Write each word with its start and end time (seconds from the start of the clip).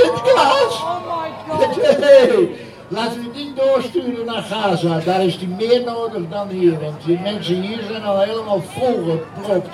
Sinterklaas? 0.00 0.82
Oh 0.82 1.00
my 1.06 1.30
god. 1.48 1.76
Nee, 1.98 2.68
we 2.88 3.00
het 3.00 3.34
niet 3.34 3.56
doorsturen 3.56 4.26
naar 4.26 4.42
Gaza. 4.42 4.98
Daar 4.98 5.24
is 5.24 5.38
die 5.38 5.48
meer 5.48 5.84
nodig 5.84 6.28
dan 6.28 6.48
hier. 6.48 6.80
Want 6.80 7.04
die 7.04 7.18
mensen 7.18 7.54
hier 7.54 7.82
zijn 7.88 8.02
al 8.02 8.20
helemaal 8.20 8.62
volgepropt. 8.62 9.68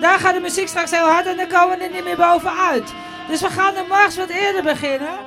Daar 0.00 0.18
gaat 0.18 0.34
de 0.34 0.40
muziek 0.40 0.68
straks 0.68 0.90
heel 0.90 1.06
hard 1.06 1.26
en 1.26 1.36
dan 1.36 1.48
komen 1.48 1.78
we 1.78 1.84
er 1.84 1.90
niet 1.90 2.04
meer 2.04 2.16
bovenuit. 2.16 2.94
Dus 3.28 3.40
we 3.40 3.48
gaan 3.48 3.74
de 3.74 3.84
mars 3.88 4.16
wat 4.16 4.28
eerder 4.28 4.62
beginnen. 4.62 5.18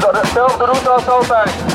Dezelfde 0.00 0.64
route 0.64 0.88
als 0.88 1.08
altijd. 1.08 1.71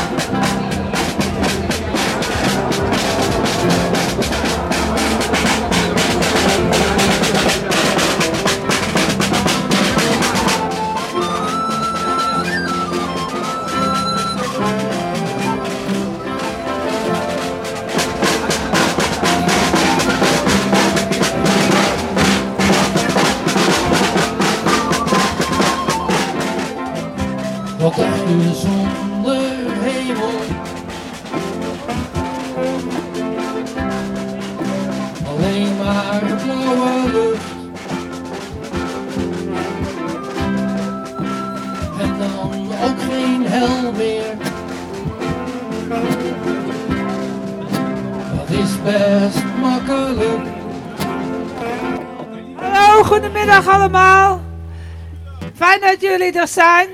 Jullie 56.27 56.41
er 56.41 56.47
zijn. 56.47 56.89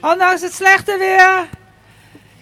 Ondanks 0.00 0.40
het 0.40 0.52
slechte 0.52 0.96
weer. 0.98 1.48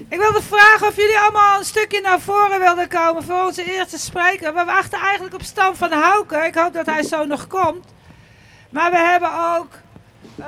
Ik 0.08 0.18
wilde 0.18 0.42
vragen 0.42 0.86
of 0.86 0.96
jullie 0.96 1.18
allemaal 1.18 1.58
een 1.58 1.64
stukje 1.64 2.00
naar 2.00 2.20
voren 2.20 2.60
wilden 2.60 2.88
komen 2.88 3.22
voor 3.22 3.44
onze 3.44 3.72
eerste 3.72 3.98
spreker. 3.98 4.54
We 4.54 4.64
wachten 4.64 4.98
eigenlijk 4.98 5.34
op 5.34 5.42
Stan 5.42 5.76
van 5.76 5.92
Houken. 5.92 6.46
Ik 6.46 6.54
hoop 6.54 6.72
dat 6.72 6.86
hij 6.86 7.02
zo 7.02 7.24
nog 7.24 7.46
komt. 7.46 7.84
Maar 8.70 8.90
we 8.90 8.96
hebben 8.96 9.30
ook 9.56 9.68
eh, 10.38 10.46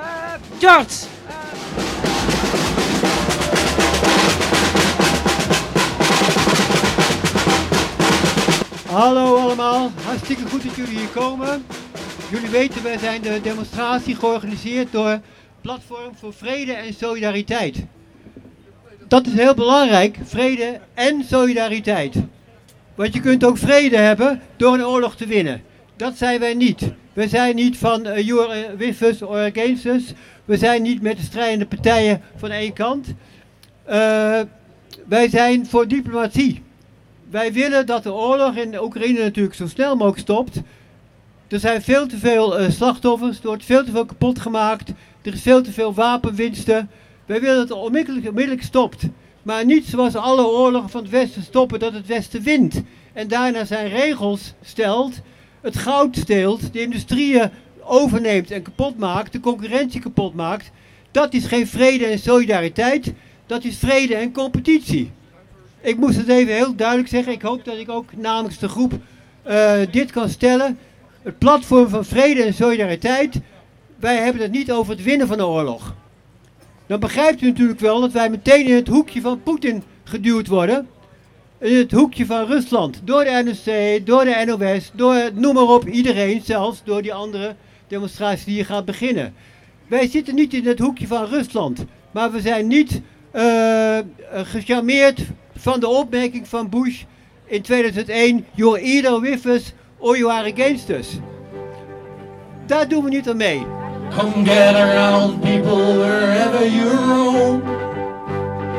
George. 0.59 1.05
Hallo 8.89 9.37
allemaal, 9.37 9.91
hartstikke 10.05 10.49
goed 10.49 10.63
dat 10.63 10.75
jullie 10.75 10.97
hier 10.97 11.07
komen. 11.07 11.65
Jullie 12.29 12.49
weten, 12.49 12.83
wij 12.83 12.97
zijn 12.97 13.21
de 13.21 13.41
demonstratie 13.41 14.15
georganiseerd 14.15 14.91
door 14.91 15.19
Platform 15.67 16.15
voor 16.15 16.33
Vrede 16.33 16.73
en 16.73 16.93
Solidariteit. 16.93 17.85
Dat 19.07 19.27
is 19.27 19.33
heel 19.33 19.53
belangrijk, 19.53 20.17
vrede 20.23 20.79
en 20.93 21.23
solidariteit. 21.23 22.15
Want 22.95 23.13
je 23.13 23.19
kunt 23.19 23.43
ook 23.43 23.57
vrede 23.57 23.97
hebben 23.97 24.41
door 24.55 24.73
een 24.73 24.85
oorlog 24.85 25.15
te 25.15 25.25
winnen. 25.25 25.61
Dat 25.95 26.17
zijn 26.17 26.39
wij 26.39 26.53
niet. 26.53 26.91
We 27.13 27.27
zijn 27.27 27.55
niet 27.55 27.77
van 27.77 28.07
uh, 28.07 28.19
you 28.19 28.49
are 28.49 28.75
with 28.77 29.01
us 29.01 29.21
or 29.21 29.37
against 29.37 29.85
us. 29.85 30.13
We 30.45 30.57
zijn 30.57 30.81
niet 30.81 31.01
met 31.01 31.17
de 31.17 31.23
strijdende 31.23 31.65
partijen 31.65 32.21
van 32.35 32.49
één 32.49 32.73
kant. 32.73 33.07
Uh, 33.07 34.41
wij 35.07 35.29
zijn 35.29 35.65
voor 35.65 35.87
diplomatie. 35.87 36.63
Wij 37.29 37.53
willen 37.53 37.85
dat 37.85 38.03
de 38.03 38.13
oorlog 38.13 38.55
in 38.55 38.81
Oekraïne 38.81 39.19
natuurlijk 39.19 39.55
zo 39.55 39.67
snel 39.67 39.95
mogelijk 39.95 40.21
stopt. 40.21 40.61
Er 41.47 41.59
zijn 41.59 41.81
veel 41.81 42.07
te 42.07 42.17
veel 42.17 42.61
uh, 42.61 42.69
slachtoffers, 42.69 43.37
er 43.37 43.47
wordt 43.47 43.65
veel 43.65 43.83
te 43.83 43.91
veel 43.91 44.05
kapot 44.05 44.39
gemaakt. 44.39 44.91
Er 45.27 45.33
is 45.33 45.41
veel 45.41 45.61
te 45.61 45.71
veel 45.71 45.93
wapenwinsten. 45.93 46.89
Wij 47.25 47.41
willen 47.41 47.67
dat 47.67 47.69
het 47.69 47.77
onmiddellijk, 47.77 48.63
stopt. 48.63 49.03
Maar 49.43 49.65
niet 49.65 49.85
zoals 49.85 50.15
alle 50.15 50.47
oorlogen 50.47 50.89
van 50.89 51.01
het 51.01 51.11
Westen 51.11 51.43
stoppen 51.43 51.79
dat 51.79 51.93
het 51.93 52.07
Westen 52.07 52.41
wint. 52.41 52.81
En 53.13 53.27
daarna 53.27 53.65
zijn 53.65 53.89
regels 53.89 54.53
stelt, 54.61 55.13
het 55.61 55.77
goud 55.77 56.15
steelt, 56.15 56.73
de 56.73 56.81
industrieën 56.81 57.49
overneemt 57.83 58.51
en 58.51 58.61
kapot 58.61 58.97
maakt, 58.97 59.31
de 59.31 59.39
concurrentie 59.39 60.01
kapot 60.01 60.33
maakt. 60.33 60.71
Dat 61.11 61.33
is 61.33 61.45
geen 61.45 61.67
vrede 61.67 62.05
en 62.05 62.19
solidariteit, 62.19 63.13
dat 63.45 63.63
is 63.63 63.77
vrede 63.77 64.15
en 64.15 64.31
competitie. 64.31 65.11
Ik 65.81 65.97
moest 65.97 66.17
het 66.17 66.27
even 66.27 66.53
heel 66.53 66.75
duidelijk 66.75 67.09
zeggen. 67.09 67.33
Ik 67.33 67.41
hoop 67.41 67.65
dat 67.65 67.77
ik 67.77 67.89
ook 67.89 68.15
namens 68.15 68.57
de 68.57 68.67
groep 68.67 68.93
uh, 69.47 69.73
dit 69.91 70.11
kan 70.11 70.29
stellen. 70.29 70.79
Het 71.21 71.37
platform 71.37 71.89
van 71.89 72.05
vrede 72.05 72.43
en 72.43 72.53
solidariteit. 72.53 73.39
Wij 73.99 74.17
hebben 74.17 74.41
het 74.41 74.51
niet 74.51 74.71
over 74.71 74.93
het 74.93 75.03
winnen 75.03 75.27
van 75.27 75.37
de 75.37 75.45
oorlog. 75.45 75.95
Dan 76.87 76.99
begrijpt 76.99 77.41
u 77.41 77.47
natuurlijk 77.47 77.79
wel 77.79 78.01
dat 78.01 78.11
wij 78.11 78.29
meteen 78.29 78.65
in 78.65 78.75
het 78.75 78.87
hoekje 78.87 79.21
van 79.21 79.43
Poetin 79.43 79.83
geduwd 80.03 80.47
worden. 80.47 80.87
In 81.59 81.75
het 81.75 81.91
hoekje 81.91 82.25
van 82.25 82.45
Rusland. 82.45 83.01
Door 83.03 83.23
de 83.23 83.41
NSC, 83.45 84.05
door 84.05 84.25
de 84.25 84.43
NOS, 84.45 84.91
door 84.93 85.29
noem 85.33 85.53
maar 85.53 85.63
op 85.63 85.87
iedereen. 85.87 86.41
Zelfs 86.43 86.81
door 86.83 87.01
die 87.01 87.13
andere 87.13 87.55
demonstratie 87.87 88.45
die 88.45 88.53
hier 88.53 88.65
gaat 88.65 88.85
beginnen. 88.85 89.33
Wij 89.87 90.07
zitten 90.07 90.35
niet 90.35 90.53
in 90.53 90.67
het 90.67 90.79
hoekje 90.79 91.07
van 91.07 91.25
Rusland. 91.25 91.85
Maar 92.11 92.31
we 92.31 92.41
zijn 92.41 92.67
niet 92.67 93.01
uh, 93.35 93.97
gecharmeerd 94.31 95.21
van 95.55 95.79
de 95.79 95.87
opmerking 95.87 96.47
van 96.47 96.69
Bush 96.69 97.03
in 97.45 97.61
2001: 97.61 98.45
You're 98.55 98.81
either 98.81 99.21
with 99.21 99.45
us 99.45 99.73
or 99.97 100.17
you 100.17 100.31
are 100.31 100.51
against 100.53 100.89
us. 100.89 101.07
Daar 102.65 102.87
doen 102.87 103.03
we 103.03 103.09
niet 103.09 103.29
aan 103.29 103.37
mee. 103.37 103.86
Come 104.11 104.43
gather 104.43 104.85
round 104.95 105.43
people 105.43 105.97
wherever 105.99 106.65
you 106.65 106.89
roam 106.89 107.61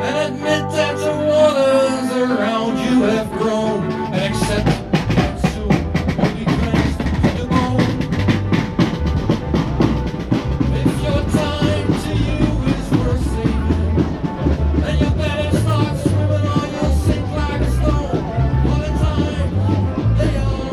and 0.02 0.34
admit 0.34 0.70
that 0.72 0.96
the 0.96 1.12
waters 1.28 2.10
around 2.16 2.76
you 2.78 3.02
have 3.02 3.30
grown 3.38 3.82
and 4.12 4.34
accept 4.34 4.66
that 4.66 5.38
soon 5.52 5.70
you'll 6.18 6.34
be 6.34 6.44
cleansed 6.44 6.98
to 6.98 7.30
the 7.38 7.46
bone. 7.46 7.98
If 10.74 10.90
your 11.06 11.22
time 11.38 11.88
to 12.02 12.10
you 12.26 12.44
is 12.74 12.86
worth 12.98 13.24
saving, 13.34 13.96
then 14.80 14.94
you 14.98 15.10
better 15.22 15.50
start 15.60 15.94
swimming 15.98 16.46
or 16.56 16.64
you'll 16.74 16.96
sink 17.06 17.26
like 17.36 17.60
a 17.60 17.70
stone. 17.70 18.22
All 18.66 18.80
the 18.80 18.92
time 19.06 19.50
they 20.18 20.34
are 20.36 20.68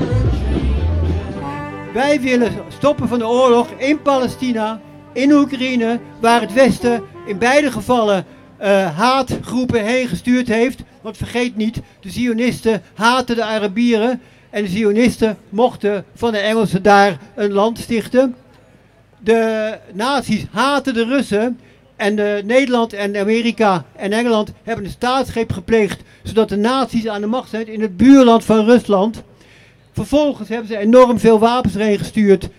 a. 1.90 1.94
Wij 1.94 2.20
willen 2.22 2.54
van 2.94 3.20
de 3.20 3.28
oorlog 3.28 3.68
in 3.78 4.02
Palestina, 4.02 4.82
in 5.14 5.32
Oekraïne, 5.32 6.00
waar 6.20 6.42
het 6.42 6.54
Westen 6.54 7.04
in 7.26 7.38
beide 7.38 7.72
gevallen 7.72 8.26
uh, 8.62 8.98
haatgroepen 8.98 9.86
heen 9.86 10.08
gestuurd 10.08 10.48
heeft. 10.48 10.84
Want 11.02 11.18
vergeet 11.18 11.56
niet, 11.56 11.82
de 12.00 12.10
Zionisten 12.10 12.82
haten 12.94 13.36
de 13.36 13.44
Arabieren 13.44 14.22
en 14.50 14.64
de 14.64 14.70
Zionisten 14.70 15.38
mochten 15.50 16.06
van 16.16 16.32
de 16.32 16.38
Engelsen 16.38 16.84
daar 16.84 17.18
een 17.36 17.52
land 17.52 17.78
stichten. 17.78 18.36
De 19.20 19.74
nazi's 19.94 20.46
haten 20.52 20.94
de 20.94 21.06
Russen 21.06 21.60
en 21.96 22.16
de 22.16 22.42
Nederland 22.46 22.94
en 22.94 23.18
Amerika 23.18 23.86
en 23.96 24.12
Engeland 24.12 24.52
hebben 24.64 24.86
een 24.86 24.92
staatsgreep 24.92 25.52
gepleegd 25.52 26.02
zodat 26.24 26.50
de 26.50 26.58
nazi's 26.58 27.08
aan 27.08 27.22
de 27.22 27.28
macht 27.28 27.50
zijn 27.50 27.68
in 27.68 27.82
het 27.82 27.98
buurland 27.98 28.44
van 28.44 28.66
Rusland. 28.66 29.24
Vervolgens 29.92 30.50
hebben 30.50 30.68
ze 30.68 30.78
enorm 30.78 31.20
veel 31.20 31.40
wapens 31.40 31.76
erheen 31.76 31.98
gestuurd. 31.98 32.50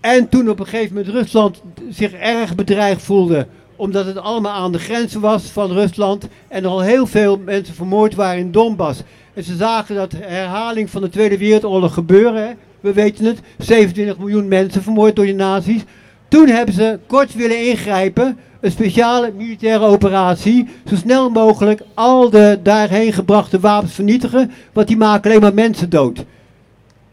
En 0.00 0.28
toen 0.28 0.50
op 0.50 0.60
een 0.60 0.66
gegeven 0.66 0.94
moment 0.96 1.14
Rusland 1.14 1.62
zich 1.90 2.12
erg 2.12 2.54
bedreigd 2.54 3.02
voelde, 3.02 3.46
omdat 3.76 4.06
het 4.06 4.16
allemaal 4.16 4.52
aan 4.52 4.72
de 4.72 4.78
grenzen 4.78 5.20
was 5.20 5.42
van 5.42 5.72
Rusland 5.72 6.28
en 6.48 6.64
al 6.64 6.80
heel 6.80 7.06
veel 7.06 7.38
mensen 7.44 7.74
vermoord 7.74 8.14
waren 8.14 8.40
in 8.40 8.52
Donbass. 8.52 9.02
En 9.34 9.44
ze 9.44 9.56
zagen 9.56 9.94
dat 9.94 10.12
herhaling 10.16 10.90
van 10.90 11.02
de 11.02 11.08
Tweede 11.08 11.38
Wereldoorlog 11.38 11.94
gebeuren. 11.94 12.56
We 12.80 12.92
weten 12.92 13.24
het, 13.24 13.40
27 13.58 14.18
miljoen 14.18 14.48
mensen 14.48 14.82
vermoord 14.82 15.16
door 15.16 15.26
de 15.26 15.32
nazi's. 15.32 15.82
Toen 16.28 16.48
hebben 16.48 16.74
ze 16.74 16.98
kort 17.06 17.34
willen 17.34 17.68
ingrijpen, 17.68 18.38
een 18.60 18.70
speciale 18.70 19.32
militaire 19.36 19.84
operatie, 19.84 20.68
zo 20.88 20.96
snel 20.96 21.30
mogelijk 21.30 21.82
al 21.94 22.30
de 22.30 22.58
daarheen 22.62 23.12
gebrachte 23.12 23.60
wapens 23.60 23.92
vernietigen, 23.92 24.50
want 24.72 24.88
die 24.88 24.96
maken 24.96 25.30
alleen 25.30 25.42
maar 25.42 25.54
mensen 25.54 25.90
dood. 25.90 26.24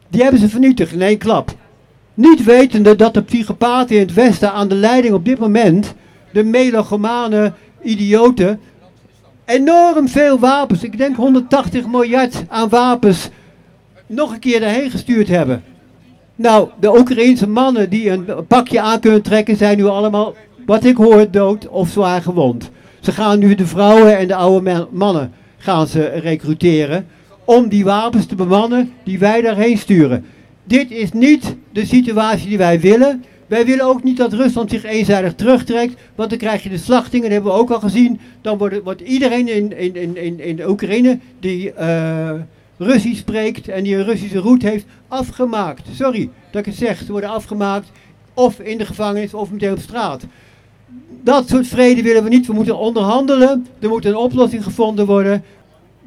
Die 0.10 0.22
hebben 0.22 0.40
ze 0.40 0.50
vernietigd 0.50 0.94
in 0.94 1.02
één 1.02 1.18
klap. 1.18 1.56
Niet 2.18 2.44
wetende 2.44 2.96
dat 2.96 3.14
de 3.14 3.22
psychopaten 3.22 3.96
in 3.96 4.02
het 4.02 4.14
Westen 4.14 4.52
aan 4.52 4.68
de 4.68 4.76
leiding 4.76 5.14
op 5.14 5.26
dit 5.26 5.40
moment, 5.40 5.94
de 6.32 6.44
melogomane 6.44 7.54
idioten, 7.82 8.60
enorm 9.46 10.08
veel 10.08 10.40
wapens, 10.40 10.84
ik 10.84 10.98
denk 10.98 11.16
180 11.16 11.88
miljard 11.88 12.44
aan 12.48 12.70
wapens, 12.70 13.30
nog 14.06 14.34
een 14.34 14.40
keer 14.40 14.60
daarheen 14.60 14.90
gestuurd 14.90 15.28
hebben. 15.28 15.64
Nou, 16.36 16.70
de 16.80 16.98
Oekraïense 16.98 17.48
mannen 17.48 17.90
die 17.90 18.10
een 18.10 18.26
pakje 18.48 18.82
aan 18.82 19.00
kunnen 19.00 19.22
trekken 19.22 19.56
zijn 19.56 19.78
nu 19.78 19.86
allemaal, 19.86 20.36
wat 20.66 20.84
ik 20.84 20.98
hoor, 20.98 21.32
dood 21.32 21.68
of 21.68 21.90
zwaar 21.90 22.22
gewond. 22.22 22.70
Ze 23.00 23.12
gaan 23.12 23.40
nu 23.40 23.56
de 23.56 23.68
vrouwen 23.68 24.18
en 24.18 24.28
de 24.28 24.36
oude 24.36 24.88
mannen 24.92 25.34
gaan 25.58 25.88
ze 25.88 26.06
recruteren 26.06 27.08
om 27.46 27.70
die 27.70 27.84
wapens 27.84 28.26
te 28.26 28.36
bemannen 28.36 28.94
die 29.04 29.20
wij 29.20 29.42
daarheen 29.42 29.78
sturen. 29.78 30.26
Dit 30.68 30.92
is 30.92 31.12
niet 31.12 31.56
de 31.72 31.86
situatie 31.86 32.48
die 32.48 32.58
wij 32.58 32.80
willen. 32.80 33.24
Wij 33.48 33.66
willen 33.66 33.86
ook 33.86 34.04
niet 34.04 34.18
dat 34.18 34.34
Rusland 34.34 34.70
zich 34.70 34.84
eenzijdig 34.84 35.36
terugtrekt, 35.36 36.02
want 36.16 36.30
dan 36.30 36.38
krijg 36.38 36.64
je 36.64 36.70
de 36.70 36.78
slachtingen, 36.78 37.24
dat 37.24 37.34
hebben 37.34 37.52
we 37.52 37.58
ook 37.58 37.72
al 37.72 37.80
gezien. 37.80 38.20
Dan 38.42 38.58
wordt, 38.58 38.84
wordt 38.84 39.02
iedereen 39.02 39.48
in, 39.48 39.78
in, 39.78 40.16
in, 40.18 40.40
in 40.40 40.70
Oekraïne 40.70 41.20
die 41.40 41.74
uh, 41.80 42.32
Russisch 42.78 43.20
spreekt 43.20 43.68
en 43.68 43.84
die 43.84 43.96
een 43.96 44.04
Russische 44.04 44.40
route 44.40 44.68
heeft, 44.68 44.86
afgemaakt. 45.08 45.88
Sorry 45.94 46.30
dat 46.52 46.60
ik 46.60 46.66
het 46.66 46.76
zeg, 46.76 46.98
ze 46.98 47.12
worden 47.12 47.30
afgemaakt 47.30 47.92
of 48.34 48.60
in 48.60 48.78
de 48.78 48.86
gevangenis 48.86 49.34
of 49.34 49.52
meteen 49.52 49.72
op 49.72 49.80
straat. 49.80 50.24
Dat 51.24 51.50
soort 51.50 51.68
vrede 51.68 52.02
willen 52.02 52.24
we 52.24 52.30
niet. 52.30 52.48
We 52.48 52.54
moeten 52.54 52.78
onderhandelen. 52.78 53.68
Er 53.80 53.90
moet 53.90 54.06
een 54.06 54.16
oplossing 54.16 54.64
gevonden 54.64 55.06
worden. 55.06 55.44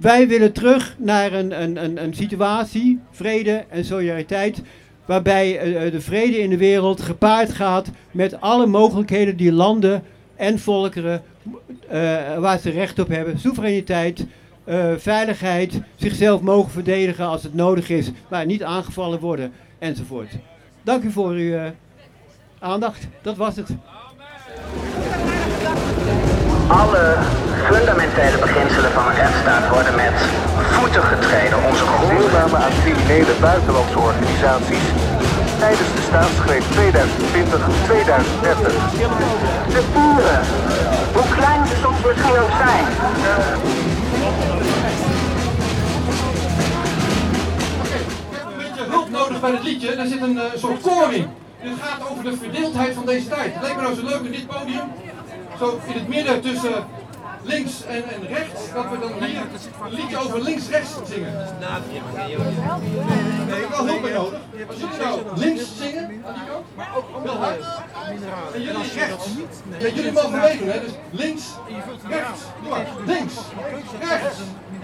Wij 0.01 0.29
willen 0.29 0.53
terug 0.53 0.95
naar 0.99 1.33
een, 1.33 1.63
een, 1.63 1.85
een, 1.85 2.03
een 2.03 2.15
situatie, 2.15 3.01
vrede 3.11 3.65
en 3.69 3.85
solidariteit, 3.85 4.63
waarbij 5.05 5.67
uh, 5.85 5.93
de 5.93 6.01
vrede 6.01 6.39
in 6.39 6.51
de 6.51 6.57
wereld 6.57 7.01
gepaard 7.01 7.53
gaat 7.53 7.91
met 8.11 8.41
alle 8.41 8.67
mogelijkheden 8.67 9.37
die 9.37 9.53
landen 9.53 10.03
en 10.37 10.59
volkeren, 10.59 11.23
uh, 11.93 12.39
waar 12.39 12.59
ze 12.59 12.71
recht 12.71 12.99
op 12.99 13.09
hebben, 13.09 13.39
soevereiniteit, 13.39 14.27
veiligheid, 14.97 15.81
zichzelf 15.95 16.41
mogen 16.41 16.71
verdedigen 16.71 17.27
als 17.27 17.43
het 17.43 17.55
nodig 17.55 17.89
is, 17.89 18.11
maar 18.29 18.47
niet 18.47 18.63
aangevallen 18.63 19.21
worden 19.21 19.53
enzovoort. 19.79 20.31
Dank 20.83 21.03
u 21.03 21.11
voor 21.11 21.31
uw 21.31 21.73
aandacht. 22.59 23.09
Dat 23.23 23.37
was 23.37 23.57
het. 23.57 23.69
Alle 26.69 27.19
fundamentele 27.73 28.39
beginselen 28.39 28.91
van 28.93 29.07
een 29.07 29.15
rechtsstaat 29.15 29.69
worden 29.69 29.95
met 29.95 30.17
voeten 30.77 31.03
getreden. 31.03 31.59
Onze 31.69 31.85
deelname 32.09 32.57
aan 32.57 32.73
criminele 32.83 33.35
buitenlandse 33.41 33.99
organisaties 33.99 34.87
tijdens 35.59 35.93
de 35.97 36.03
staatsgreep 36.09 36.63
2020-2030. 36.63 36.67
De 39.75 39.83
boeren, 39.95 40.41
hoe 41.15 41.29
klein 41.37 41.67
ze 41.67 41.77
soms 41.83 42.01
misschien 42.07 42.39
ook 42.45 42.55
zijn. 42.65 42.85
Een 48.47 48.59
beetje 48.59 48.85
hulp 48.89 49.11
nodig 49.11 49.41
bij 49.41 49.51
het 49.51 49.63
liedje. 49.63 49.97
Daar 49.97 50.07
zit 50.07 50.23
een 50.23 50.37
uh, 50.37 50.43
soort 50.55 50.81
koor 50.81 51.13
in. 51.13 51.27
Dit 51.63 51.73
gaat 51.83 52.11
over 52.11 52.25
de 52.25 52.37
verdeeldheid 52.37 52.95
van 52.95 53.07
deze 53.07 53.29
tijd. 53.29 53.55
Het 53.55 53.63
leek 53.63 53.77
me 53.77 53.83
nou 53.83 53.95
zo 53.95 54.05
leuk 54.05 54.23
in 54.23 54.33
dit 54.33 54.47
podium 54.47 54.89
zo 55.61 55.81
in 55.87 55.95
het 55.95 56.09
midden 56.09 56.41
tussen 56.41 56.75
links 57.43 57.85
en, 57.85 58.05
en 58.05 58.27
rechts, 58.27 58.73
dat 58.75 58.85
we 58.91 58.99
dan 58.99 59.25
hier 59.25 59.41
een 59.83 59.95
liedje 59.95 60.19
over 60.19 60.43
links-rechts 60.43 60.91
zingen. 61.07 61.29
Ik 63.49 63.57
heb 63.57 63.71
wel 63.71 63.87
hulp 63.87 64.03
bij 64.03 64.13
nodig. 64.13 64.41
Als 64.69 64.77
jullie 64.77 64.99
nou 64.99 65.21
links 65.35 65.63
zingen, 65.79 66.09
die 66.09 66.21
kant, 66.23 67.25
wel 67.25 67.37
hard, 67.37 67.61
en 68.55 68.63
jullie 68.63 68.93
rechts. 68.95 69.27
Ja, 69.79 69.89
jullie 69.89 70.13
mogen 70.13 70.41
meedoen, 70.41 70.69
hè? 70.69 70.81
Dus 70.81 70.93
links, 71.11 71.45
rechts, 72.09 72.41
maar. 72.69 72.87
Links, 73.07 73.35
rechts, 74.01 74.39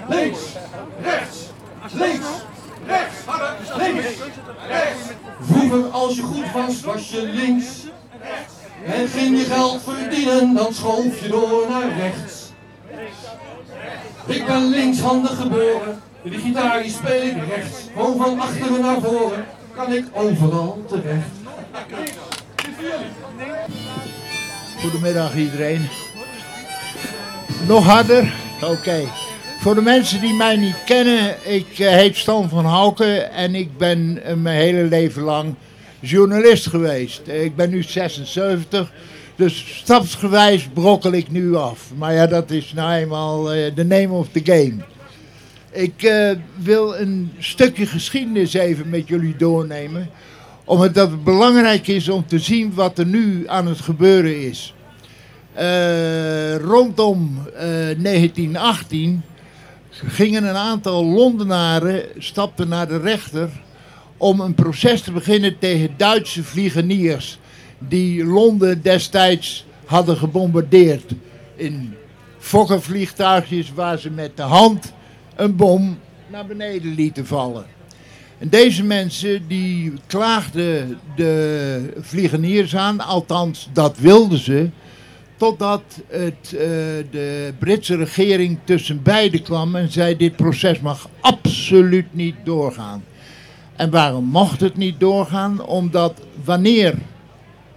links, 0.09 0.41
rechts, 1.03 1.39
links. 1.93 2.27
Rechts, 2.87 3.25
harder, 3.25 3.57
links, 3.77 4.07
rechts. 4.69 5.01
Vroeger 5.41 5.91
als 5.91 6.17
je 6.17 6.23
goed 6.23 6.53
was, 6.53 6.81
was 6.81 7.11
je 7.11 7.23
links. 7.23 7.67
En 8.85 9.09
ging 9.09 9.39
je 9.39 9.45
geld 9.45 9.83
verdienen, 9.83 10.55
dan 10.55 10.75
schoof 10.75 11.21
je 11.21 11.29
door 11.29 11.69
naar 11.69 11.99
rechts. 11.99 12.46
Ik 14.27 14.47
ben 14.47 14.69
linkshandig 14.69 15.37
geboren, 15.37 16.01
de 16.23 16.39
gitaar 16.39 16.83
die 16.83 16.93
speel 16.93 17.23
ik 17.23 17.37
rechts. 17.49 17.89
Gewoon 17.93 18.17
van 18.17 18.41
achteren 18.41 18.81
naar 18.81 19.01
voren, 19.01 19.45
kan 19.77 19.93
ik 19.93 20.05
overal 20.13 20.85
terecht. 20.89 21.29
Goedemiddag 24.81 25.37
iedereen. 25.37 25.89
Nog 27.67 27.85
harder? 27.85 28.35
Oké. 28.63 29.01
Voor 29.61 29.75
de 29.75 29.83
mensen 29.83 30.21
die 30.21 30.35
mij 30.35 30.57
niet 30.57 30.85
kennen, 30.85 31.37
ik 31.45 31.79
uh, 31.79 31.89
heet 31.89 32.17
Stan 32.17 32.49
van 32.49 32.65
Houken 32.65 33.33
en 33.33 33.55
ik 33.55 33.79
ben 33.79 34.21
uh, 34.27 34.33
mijn 34.35 34.61
hele 34.61 34.83
leven 34.83 35.23
lang 35.23 35.55
journalist 36.01 36.67
geweest. 36.67 37.29
Ik 37.29 37.57
ben 37.57 37.71
nu 37.71 37.83
76, 37.83 38.93
dus 39.37 39.79
stapsgewijs 39.79 40.69
brokkel 40.75 41.13
ik 41.13 41.31
nu 41.31 41.55
af. 41.55 41.91
Maar 41.97 42.13
ja, 42.13 42.27
dat 42.27 42.51
is 42.51 42.73
nou 42.73 42.93
eenmaal 42.93 43.55
uh, 43.55 43.75
de 43.75 43.85
name 43.85 44.13
of 44.13 44.29
the 44.33 44.41
game. 44.45 44.75
Ik 45.71 46.03
uh, 46.03 46.31
wil 46.57 46.97
een 46.97 47.33
stukje 47.39 47.87
geschiedenis 47.87 48.55
even 48.55 48.89
met 48.89 49.09
jullie 49.09 49.37
doornemen. 49.37 50.11
Omdat 50.65 51.11
het 51.11 51.25
belangrijk 51.25 51.87
is 51.87 52.09
om 52.09 52.27
te 52.27 52.39
zien 52.39 52.75
wat 52.75 52.99
er 52.99 53.07
nu 53.07 53.45
aan 53.49 53.67
het 53.67 53.81
gebeuren 53.81 54.41
is. 54.41 54.75
Uh, 55.59 56.57
rondom 56.57 57.39
1918 57.55 59.23
gingen 59.91 60.45
een 60.45 60.57
aantal 60.57 61.05
Londenaren, 61.05 62.03
stapten 62.19 62.69
naar 62.69 62.89
de 62.89 62.99
rechter 62.99 63.49
om 64.17 64.41
een 64.41 64.55
proces 64.55 65.01
te 65.01 65.13
beginnen 65.13 65.59
tegen 65.59 65.95
Duitse 65.97 66.45
vliegeniers 66.45 67.39
die 67.79 68.25
Londen 68.25 68.83
destijds 68.83 69.67
hadden 69.85 70.17
gebombardeerd 70.17 71.13
in 71.57 71.95
fokkervliegtuigjes 72.39 73.73
waar 73.75 73.99
ze 73.99 74.11
met 74.11 74.37
de 74.37 74.43
hand 74.43 74.93
een 75.37 75.57
bom 75.57 75.99
naar 76.27 76.47
beneden 76.47 76.95
lieten 76.95 77.27
vallen. 77.27 77.67
En 78.39 78.49
deze 78.49 78.85
mensen 78.85 79.49
die 79.49 79.93
klaagden 80.07 80.99
de 81.17 81.93
vliegeniers 82.01 82.77
aan, 82.77 83.01
althans 83.01 83.69
dat 83.73 83.99
wilden 83.99 84.39
ze, 84.39 84.71
totdat 85.37 85.83
het, 86.09 86.53
uh, 86.53 86.61
de 87.11 87.53
Britse 87.59 87.97
regering 87.97 88.59
tussen 88.65 89.03
beiden 89.03 89.43
kwam 89.43 89.77
en 89.77 89.93
zei 89.93 90.17
dit 90.17 90.37
proces 90.37 90.81
mag 90.81 91.09
absoluut 91.21 92.07
niet 92.15 92.35
doorgaan. 92.45 93.05
En 93.77 93.91
waarom 93.91 94.25
mocht 94.25 94.61
het 94.61 94.77
niet 94.77 95.01
doorgaan? 95.01 95.67
Omdat 95.67 96.21
wanneer 96.45 96.95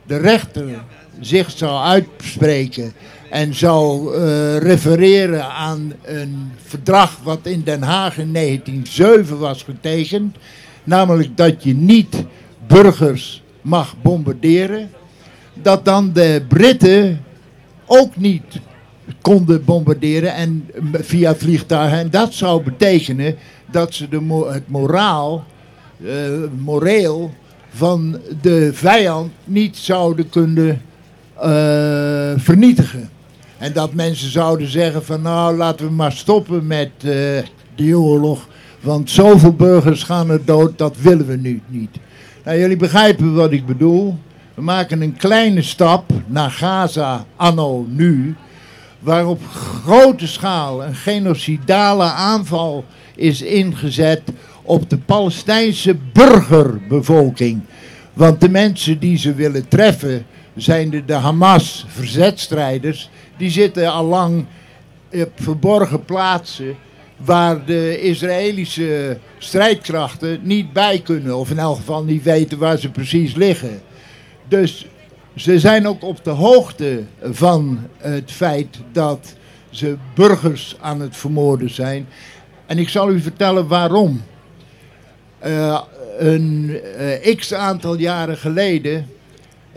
de 0.10 0.18
rechter 0.18 0.84
zich 1.20 1.52
zou 1.52 1.84
uitspreken 1.84 2.94
en 3.30 3.56
zou 3.56 4.16
uh, 4.16 4.58
refereren 4.58 5.46
aan 5.46 5.94
een 6.04 6.52
verdrag 6.64 7.20
wat 7.24 7.40
in 7.44 7.62
Den 7.64 7.82
Haag 7.82 8.18
in 8.18 8.34
1907 8.34 9.40
was 9.40 9.64
getekend, 9.64 10.38
namelijk 10.84 11.38
dat 11.38 11.64
je 11.64 11.74
niet 11.74 12.24
burgers 12.68 13.44
mag 13.62 13.96
bombarderen, 14.02 14.90
dat 15.54 15.86
dan 15.86 16.14
de 16.14 16.46
Britten 16.48 17.24
ook 17.86 18.16
niet 18.16 18.60
konden 19.22 19.66
bombarderen 19.66 20.34
en 20.34 20.70
via 20.94 21.36
vliegtuigen. 21.36 21.98
En 21.98 22.10
dat 22.10 22.34
zou 22.34 22.64
betekenen 22.64 23.36
dat 23.72 23.94
ze 23.94 24.10
de, 24.10 24.48
het 24.52 24.70
moraal 24.70 25.46
uh, 25.98 26.12
moreel 26.58 27.34
van 27.70 28.20
de 28.42 28.70
vijand 28.74 29.32
niet 29.44 29.78
zouden 29.78 30.30
kunnen 30.30 30.82
uh, 31.38 31.44
vernietigen. 32.38 33.10
En 33.58 33.74
dat 33.74 33.94
mensen 33.94 34.32
zouden 34.32 34.68
zeggen 34.68 35.06
van 35.06 35.22
nou 35.22 35.58
laten 35.58 35.86
we 35.86 35.92
maar 35.92 36.12
stoppen 36.12 36.68
met 36.68 36.90
uh, 37.06 37.14
die 37.76 37.98
oorlog. 37.98 38.48
Want 38.80 39.10
zoveel 39.10 39.54
burgers 39.54 40.04
gaan 40.04 40.30
er 40.30 40.46
dood, 40.46 40.78
dat 40.78 40.98
willen 40.98 41.28
we 41.28 41.36
nu 41.36 41.62
niet. 41.68 41.98
Nou, 42.44 42.60
jullie 42.60 42.78
begrijpen 42.78 43.34
wat 43.36 43.52
ik 43.52 43.66
bedoel. 43.66 44.18
We 44.54 44.62
maken 44.62 45.02
een 45.02 45.18
kleine 45.18 45.62
stap 45.62 46.12
naar 46.26 46.52
Gaza 46.52 47.26
anno 47.36 47.86
nu. 47.90 48.36
Waar 49.00 49.28
op 49.28 49.42
grote 49.84 50.28
schaal 50.28 50.84
een 50.84 50.96
genocidale 50.96 52.04
aanval 52.04 52.86
is 53.16 53.42
ingezet 53.42 54.22
op 54.70 54.90
de 54.90 54.98
Palestijnse 54.98 55.96
burgerbevolking. 56.14 57.62
Want 58.14 58.42
de 58.42 58.50
mensen 58.50 59.00
die 59.00 59.18
ze 59.18 59.34
willen 59.34 59.68
treffen 59.68 60.26
zijn 60.56 60.90
de, 60.90 61.06
de 61.06 61.14
Hamas-verzetstrijders. 61.14 63.10
Die 63.38 63.50
zitten 63.50 63.92
al 63.92 64.06
lang 64.06 64.46
op 65.12 65.32
verborgen 65.36 66.06
plaatsen 66.06 66.76
waar 67.18 67.66
de 67.66 68.02
Israëlische 68.02 69.18
strijdkrachten 69.38 70.40
niet 70.42 70.74
bij 70.74 71.00
kunnen. 71.00 71.38
Of 71.38 71.50
in 71.50 71.60
elk 71.60 71.76
geval 71.76 72.04
niet 72.04 72.24
weten 72.24 72.58
waar 72.58 72.78
ze 72.78 72.90
precies 72.90 73.36
liggen. 73.36 73.82
Dus 74.48 74.86
ze 75.36 75.60
zijn 75.60 75.88
ook 75.88 76.04
op 76.04 76.24
de 76.24 76.30
hoogte 76.30 77.04
van 77.22 77.80
het 77.98 78.32
feit 78.32 78.78
dat 78.92 79.36
ze 79.70 79.98
burgers 80.16 80.76
aan 80.82 81.02
het 81.02 81.18
vermoorden 81.18 81.70
zijn. 81.70 82.08
En 82.66 82.78
ik 82.78 82.90
zal 82.90 83.12
u 83.12 83.20
vertellen 83.20 83.68
waarom. 83.68 84.22
Uh, 85.46 85.82
een 86.18 86.80
uh, 87.24 87.36
x 87.36 87.54
aantal 87.54 87.98
jaren 87.98 88.38
geleden, 88.38 89.08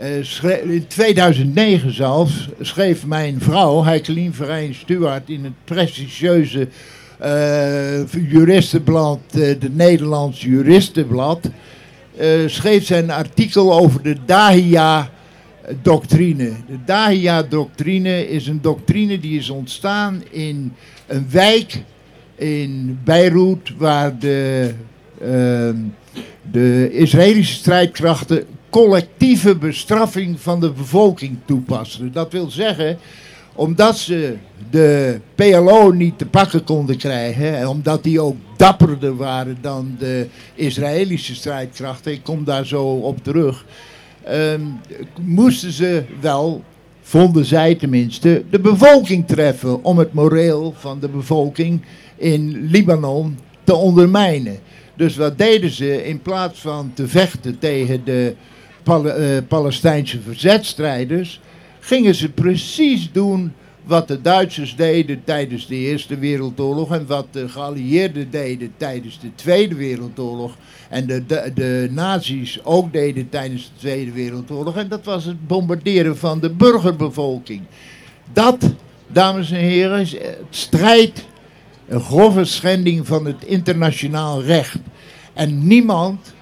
uh, 0.01 0.73
in 0.73 0.87
2009 0.87 1.93
zelfs, 1.93 2.49
schreef 2.61 3.05
mijn 3.05 3.41
vrouw, 3.41 3.83
Heikelien 3.83 4.33
Verijn 4.33 4.75
Stuart, 4.75 5.29
in 5.29 5.43
het 5.43 5.53
prestigieuze 5.63 6.67
juristenblad, 8.11 9.19
de 9.31 9.69
Nederlands 9.71 10.41
Juristenblad, 10.41 11.49
schreef 12.45 12.85
zij 12.85 12.99
een 12.99 13.11
artikel 13.11 13.73
over 13.73 14.01
de 14.01 14.15
Dahia 14.25 15.09
doctrine. 15.81 16.51
De 16.67 16.77
Dahia-doctrine 16.85 18.27
is 18.29 18.47
een 18.47 18.61
doctrine 18.61 19.19
die 19.19 19.37
is 19.37 19.49
ontstaan 19.49 20.23
in 20.29 20.73
een 21.07 21.27
wijk 21.29 21.83
in 22.35 22.99
Beirut 23.03 23.73
waar 23.77 24.19
de, 24.19 24.73
de 26.51 26.89
Israëlische 26.91 27.53
strijdkrachten 27.53 28.45
collectieve 28.69 29.55
bestraffing 29.55 30.39
van 30.39 30.59
de 30.59 30.71
bevolking 30.71 31.37
toepassen. 31.45 32.11
Dat 32.11 32.31
wil 32.31 32.49
zeggen, 32.49 32.97
omdat 33.55 33.97
ze 33.97 34.35
de 34.69 35.19
PLO 35.35 35.91
niet 35.91 36.17
te 36.17 36.25
pakken 36.25 36.63
konden 36.63 36.97
krijgen 36.97 37.57
en 37.57 37.67
omdat 37.67 38.03
die 38.03 38.19
ook 38.19 38.35
dapperder 38.57 39.15
waren 39.15 39.57
dan 39.61 39.95
de 39.99 40.27
Israëlische 40.55 41.35
strijdkrachten, 41.35 42.11
ik 42.11 42.23
kom 42.23 42.43
daar 42.43 42.65
zo 42.65 42.83
op 42.83 43.23
terug, 43.23 43.65
um, 44.29 44.79
moesten 45.21 45.71
ze 45.71 46.03
wel, 46.21 46.63
vonden 47.01 47.45
zij 47.45 47.75
tenminste, 47.75 48.43
de 48.49 48.59
bevolking 48.59 49.27
treffen 49.27 49.83
om 49.83 49.97
het 49.97 50.13
moreel 50.13 50.73
van 50.77 50.99
de 50.99 51.09
bevolking 51.09 51.81
in 52.15 52.67
Libanon 52.69 53.37
te 53.63 53.75
ondermijnen. 53.75 54.59
Dus 54.95 55.15
wat 55.15 55.37
deden 55.37 55.69
ze 55.69 56.05
in 56.05 56.21
plaats 56.21 56.59
van 56.59 56.91
te 56.93 57.07
vechten 57.07 57.59
tegen 57.59 58.03
de 58.03 58.35
uh, 58.87 59.37
Palestijnse 59.47 60.21
verzetstrijders, 60.21 61.39
gingen 61.79 62.15
ze 62.15 62.29
precies 62.29 63.11
doen 63.11 63.53
wat 63.83 64.07
de 64.07 64.21
Duitsers 64.21 64.75
deden 64.75 65.23
tijdens 65.23 65.67
de 65.67 65.75
Eerste 65.75 66.17
Wereldoorlog 66.17 66.91
en 66.91 67.07
wat 67.07 67.27
de 67.31 67.49
geallieerden 67.49 68.31
deden 68.31 68.73
tijdens 68.77 69.19
de 69.19 69.35
Tweede 69.35 69.75
Wereldoorlog 69.75 70.55
en 70.89 71.07
de, 71.07 71.25
de, 71.25 71.51
de 71.55 71.87
nazi's 71.91 72.59
ook 72.63 72.93
deden 72.93 73.29
tijdens 73.29 73.63
de 73.63 73.79
Tweede 73.79 74.11
Wereldoorlog. 74.11 74.77
En 74.77 74.87
dat 74.87 75.05
was 75.05 75.25
het 75.25 75.47
bombarderen 75.47 76.17
van 76.17 76.39
de 76.39 76.49
burgerbevolking. 76.49 77.61
Dat, 78.33 78.73
dames 79.07 79.51
en 79.51 79.59
heren, 79.59 79.99
is 79.99 80.11
het 80.11 80.37
strijd, 80.49 81.25
een 81.87 82.01
grove 82.01 82.45
schending 82.45 83.07
van 83.07 83.25
het 83.25 83.43
internationaal 83.45 84.43
recht. 84.43 84.79
En 85.33 85.67
niemand 85.67 86.33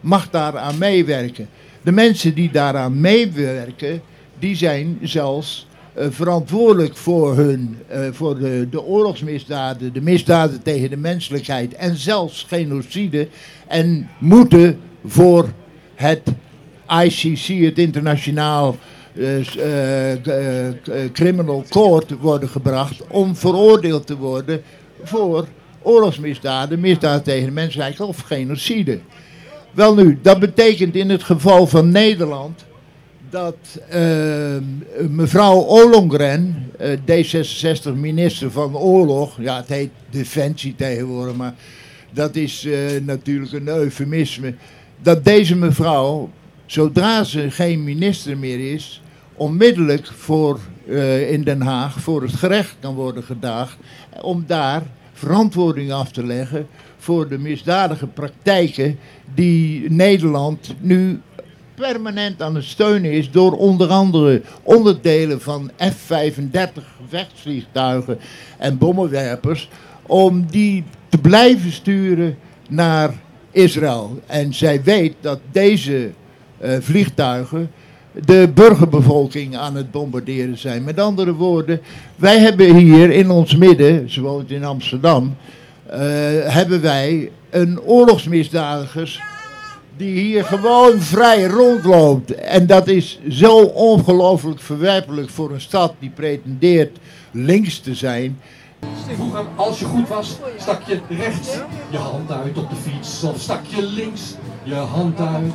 mag 0.00 0.30
daaraan 0.30 0.78
meewerken. 0.78 1.48
De 1.82 1.92
mensen 1.92 2.34
die 2.34 2.50
daaraan 2.50 3.00
meewerken, 3.00 4.00
die 4.38 4.56
zijn 4.56 4.98
zelfs 5.02 5.66
uh, 5.98 6.06
verantwoordelijk 6.10 6.96
voor, 6.96 7.36
hun, 7.36 7.78
uh, 7.92 7.98
voor 8.10 8.38
de, 8.38 8.66
de 8.70 8.82
oorlogsmisdaden, 8.82 9.92
de 9.92 10.00
misdaden 10.00 10.62
tegen 10.62 10.90
de 10.90 10.96
menselijkheid 10.96 11.74
en 11.74 11.96
zelfs 11.96 12.46
genocide. 12.48 13.28
En 13.66 14.08
moeten 14.18 14.80
voor 15.04 15.48
het 15.94 16.22
ICC, 17.02 17.64
het 17.64 17.78
internationaal 17.78 18.76
uh, 19.14 19.36
criminal 21.12 21.64
court, 21.68 22.12
worden 22.20 22.48
gebracht 22.48 23.06
om 23.08 23.36
veroordeeld 23.36 24.06
te 24.06 24.16
worden 24.16 24.62
voor 25.02 25.46
oorlogsmisdaden, 25.82 26.80
misdaden 26.80 27.22
tegen 27.22 27.44
de 27.44 27.52
menselijkheid 27.52 28.00
of 28.00 28.20
genocide. 28.20 28.98
Wel 29.72 29.94
nu, 29.94 30.18
dat 30.22 30.38
betekent 30.38 30.94
in 30.94 31.10
het 31.10 31.22
geval 31.22 31.66
van 31.66 31.90
Nederland 31.90 32.64
dat 33.30 33.56
uh, 33.94 34.56
mevrouw 35.08 35.56
Ollongren, 35.56 36.70
uh, 36.80 36.88
D66 36.98 37.94
minister 37.94 38.50
van 38.50 38.76
Oorlog, 38.76 39.36
ja 39.40 39.56
het 39.56 39.68
heet 39.68 39.90
Defensie 40.10 40.74
tegenwoordig, 40.74 41.36
maar 41.36 41.54
dat 42.10 42.36
is 42.36 42.64
uh, 42.64 42.76
natuurlijk 43.02 43.52
een 43.52 43.68
eufemisme, 43.68 44.54
dat 45.02 45.24
deze 45.24 45.56
mevrouw, 45.56 46.30
zodra 46.66 47.24
ze 47.24 47.50
geen 47.50 47.84
minister 47.84 48.38
meer 48.38 48.72
is, 48.72 49.02
onmiddellijk 49.38 50.06
voor, 50.06 50.58
in 51.28 51.42
Den 51.42 51.60
Haag 51.60 52.00
voor 52.00 52.22
het 52.22 52.34
gerecht 52.34 52.76
kan 52.80 52.94
worden 52.94 53.22
gedaagd, 53.22 53.76
om 54.20 54.44
daar 54.46 54.82
verantwoording 55.12 55.92
af 55.92 56.10
te 56.10 56.26
leggen 56.26 56.66
voor 56.98 57.28
de 57.28 57.38
misdadige 57.38 58.06
praktijken 58.06 58.98
die 59.34 59.90
Nederland 59.90 60.74
nu 60.80 61.20
permanent 61.74 62.42
aan 62.42 62.54
het 62.54 62.64
steunen 62.64 63.12
is 63.12 63.30
door 63.30 63.52
onder 63.52 63.88
andere 63.88 64.42
onderdelen 64.62 65.40
van 65.40 65.70
F-35 65.76 66.82
gevechtsvliegtuigen 67.00 68.18
en 68.58 68.78
bommenwerpers, 68.78 69.68
om 70.06 70.46
die 70.50 70.84
te 71.08 71.18
blijven 71.18 71.72
sturen 71.72 72.38
naar 72.68 73.14
Israël. 73.50 74.20
En 74.26 74.54
zij 74.54 74.82
weet 74.82 75.14
dat 75.20 75.40
deze 75.52 76.10
uh, 76.62 76.76
vliegtuigen 76.80 77.70
de 78.24 78.50
burgerbevolking 78.54 79.56
aan 79.56 79.74
het 79.74 79.90
bombarderen 79.90 80.58
zijn. 80.58 80.84
Met 80.84 81.00
andere 81.00 81.34
woorden, 81.34 81.80
wij 82.16 82.38
hebben 82.38 82.74
hier 82.74 83.10
in 83.10 83.30
ons 83.30 83.56
midden, 83.56 84.08
woont 84.20 84.50
in 84.50 84.64
Amsterdam, 84.64 85.36
uh, 85.86 85.94
hebben 86.44 86.80
wij 86.80 87.30
een 87.50 87.80
oorlogsmisdadigers 87.80 89.20
die 89.96 90.18
hier 90.18 90.44
gewoon 90.44 91.00
vrij 91.00 91.44
rondloopt. 91.44 92.34
En 92.34 92.66
dat 92.66 92.88
is 92.88 93.20
zo 93.28 93.58
ongelooflijk 93.62 94.60
verwerpelijk 94.60 95.30
voor 95.30 95.50
een 95.50 95.60
stad 95.60 95.94
die 95.98 96.10
pretendeert 96.10 96.98
links 97.30 97.78
te 97.78 97.94
zijn. 97.94 98.40
Vroeger, 99.14 99.44
als 99.56 99.78
je 99.78 99.84
goed 99.84 100.08
was, 100.08 100.38
stak 100.56 100.82
je 100.82 101.00
rechts 101.08 101.48
je 101.90 101.96
hand 101.96 102.30
uit 102.30 102.58
op 102.58 102.70
de 102.70 102.76
fiets. 102.76 103.22
Of 103.22 103.40
stak 103.40 103.64
je 103.64 103.82
links 103.82 104.34
je 104.62 104.74
hand 104.74 105.20
uit. 105.20 105.52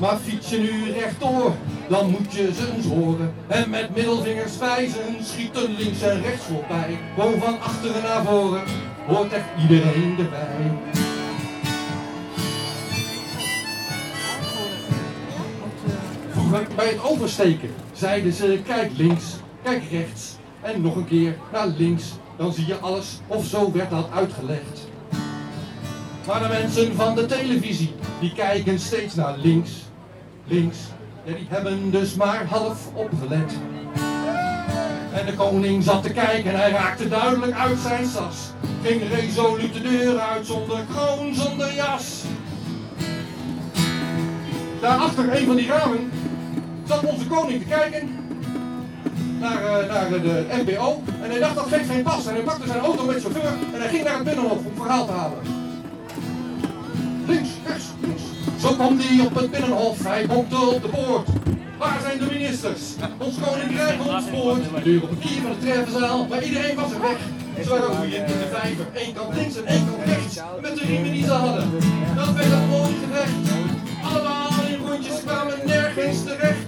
Maar 0.00 0.16
fiets 0.16 0.50
je 0.50 0.58
nu 0.58 0.92
rechtdoor, 0.92 1.54
dan 1.88 2.10
moet 2.10 2.32
je 2.32 2.52
ze 2.54 2.72
eens 2.76 2.86
horen. 2.86 3.34
En 3.46 3.70
met 3.70 3.94
middelvingers 3.94 4.58
wijzen 4.58 5.24
schieten 5.24 5.74
links 5.78 6.02
en 6.02 6.22
rechts 6.22 6.44
voorbij. 6.44 6.98
Gewoon 7.14 7.40
van 7.40 7.60
achteren 7.60 8.02
naar 8.02 8.24
voren, 8.24 8.62
hoort 9.06 9.32
echt 9.32 9.44
iedereen 9.62 10.16
erbij. 10.18 10.72
Vroeger 16.30 16.66
bij 16.76 16.86
het 16.86 17.02
oversteken 17.02 17.70
zeiden 17.92 18.32
ze 18.32 18.60
kijk 18.64 18.90
links, 18.96 19.24
kijk 19.62 19.82
rechts 19.90 20.36
en 20.62 20.80
nog 20.80 20.96
een 20.96 21.06
keer 21.06 21.36
naar 21.52 21.66
links. 21.66 22.04
Dan 22.36 22.52
zie 22.52 22.66
je 22.66 22.78
alles 22.78 23.20
of 23.26 23.46
zo 23.46 23.72
werd 23.72 23.90
dat 23.90 24.10
uitgelegd. 24.10 24.88
Maar 26.26 26.40
de 26.42 26.48
mensen 26.48 26.94
van 26.94 27.14
de 27.14 27.26
televisie, 27.26 27.94
die 28.20 28.32
kijken 28.32 28.78
steeds 28.78 29.14
naar 29.14 29.38
links, 29.38 29.70
links. 30.46 30.78
Ja, 31.24 31.34
die 31.34 31.46
hebben 31.48 31.90
dus 31.90 32.14
maar 32.14 32.46
half 32.46 32.88
opgelet. 32.94 33.52
En 35.12 35.26
de 35.26 35.34
koning 35.36 35.82
zat 35.82 36.02
te 36.02 36.12
kijken 36.12 36.50
en 36.50 36.58
hij 36.58 36.70
raakte 36.70 37.08
duidelijk 37.08 37.52
uit 37.52 37.78
zijn 37.78 38.06
sas. 38.06 38.36
Ging 38.82 39.02
resoluut 39.08 39.72
de 39.72 39.80
deur 39.80 40.18
uit 40.18 40.46
zonder 40.46 40.78
kroon, 40.90 41.34
zonder 41.34 41.74
jas. 41.74 42.22
Daarachter 44.80 45.36
een 45.36 45.46
van 45.46 45.56
die 45.56 45.66
ramen 45.66 46.10
zat 46.84 47.04
onze 47.04 47.26
koning 47.26 47.62
te 47.62 47.68
kijken 47.68 48.08
naar, 49.40 49.62
uh, 49.62 49.88
naar 49.88 50.10
de 50.10 50.46
NPO. 50.64 51.02
En 51.22 51.30
hij 51.30 51.38
dacht 51.38 51.54
dat 51.54 51.66
geeft 51.68 51.90
geen 51.90 52.02
pas. 52.02 52.26
En 52.26 52.34
hij 52.34 52.42
pakte 52.42 52.66
zijn 52.66 52.80
auto 52.80 53.04
met 53.04 53.20
chauffeur 53.20 53.52
en 53.74 53.80
hij 53.80 53.88
ging 53.88 54.04
naar 54.04 54.14
het 54.14 54.24
binnenhof 54.24 54.64
om 54.64 54.72
verhaal 54.76 55.06
te 55.06 55.12
halen. 55.12 55.38
Links, 57.26 57.48
rechts, 57.66 57.84
links. 58.00 58.35
Zo 58.66 58.72
kwam 58.72 58.98
hij 58.98 59.26
op 59.26 59.34
het 59.34 59.50
binnenhof. 59.50 60.04
Hij 60.04 60.26
bokte 60.26 60.56
op 60.56 60.82
de 60.82 60.88
poort. 60.88 61.28
Waar 61.78 61.98
zijn 62.02 62.18
de 62.18 62.26
ministers? 62.32 62.82
Ons 63.18 63.34
koninkrijk 63.44 63.98
ontspoort. 64.06 64.84
Deur 64.84 65.02
op 65.02 65.10
een 65.10 65.18
kier 65.18 65.40
van 65.42 65.50
de 65.50 65.58
treffenzaal, 65.58 66.26
maar 66.26 66.42
iedereen 66.44 66.76
was 66.76 66.92
er 66.92 67.00
weg. 67.00 67.18
Ze 67.62 67.68
waren 67.68 67.96
roeien 67.96 68.26
in 68.26 68.26
de 68.26 68.48
vijver. 68.52 68.86
Eén 68.94 69.14
kant 69.14 69.34
links 69.34 69.56
en 69.56 69.66
één 69.66 69.86
kant 69.86 70.04
rechts. 70.04 70.40
Met 70.62 70.74
de 70.76 70.84
riemen 70.84 71.12
die 71.12 71.24
ze 71.24 71.30
hadden. 71.30 71.70
Dat 72.16 72.32
werd 72.34 72.52
een 72.52 72.68
mooi 72.68 72.94
gevecht. 73.02 73.34
Allemaal 74.04 74.48
in 74.68 74.88
rondjes 74.88 75.20
kwamen 75.24 75.54
nergens 75.66 76.22
terecht. 76.24 76.66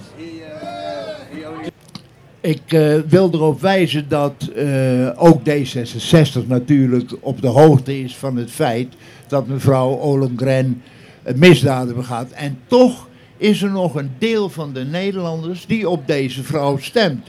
Ik 2.41 2.73
eh, 2.73 2.95
wil 3.07 3.29
erop 3.33 3.61
wijzen 3.61 4.09
dat 4.09 4.49
eh, 4.55 5.23
ook 5.23 5.39
D66 5.39 6.47
natuurlijk 6.47 7.11
op 7.19 7.41
de 7.41 7.47
hoogte 7.47 7.99
is 7.99 8.15
van 8.15 8.35
het 8.35 8.51
feit 8.51 8.93
dat 9.27 9.47
mevrouw 9.47 9.89
Ollongren 9.89 10.81
eh, 10.85 10.97
misdaden 11.35 11.95
begaat. 11.95 12.31
En 12.31 12.59
toch 12.67 13.07
is 13.37 13.61
er 13.61 13.71
nog 13.71 13.95
een 13.95 14.11
deel 14.17 14.49
van 14.49 14.73
de 14.73 14.83
Nederlanders 14.83 15.65
die 15.65 15.89
op 15.89 16.07
deze 16.07 16.43
vrouw 16.43 16.77
stemt. 16.77 17.27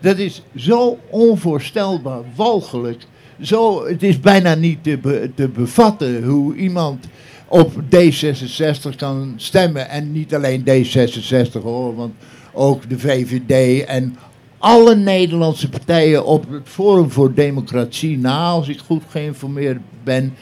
Dat 0.00 0.18
is 0.18 0.42
zo 0.56 0.98
onvoorstelbaar 1.10 2.22
walgelijk. 2.34 3.06
Zo, 3.40 3.86
het 3.86 4.02
is 4.02 4.20
bijna 4.20 4.54
niet 4.54 4.82
te, 4.82 5.30
te 5.34 5.48
bevatten 5.48 6.24
hoe 6.24 6.54
iemand 6.54 7.06
op 7.48 7.72
D66 7.72 8.96
kan 8.96 9.34
stemmen. 9.36 9.88
En 9.88 10.12
niet 10.12 10.34
alleen 10.34 10.64
D66 10.68 11.62
hoor, 11.62 11.96
want 11.96 12.14
ook 12.52 12.88
de 12.88 12.98
VVD 12.98 13.84
en 13.84 14.16
alle 14.58 14.94
Nederlandse 14.94 15.68
partijen 15.68 16.24
op 16.24 16.50
het 16.50 16.68
Forum 16.68 17.10
voor 17.10 17.34
Democratie 17.34 18.18
na, 18.18 18.48
als 18.48 18.68
ik 18.68 18.78
goed 18.78 19.02
geïnformeerd 19.08 19.80
ben, 20.04 20.34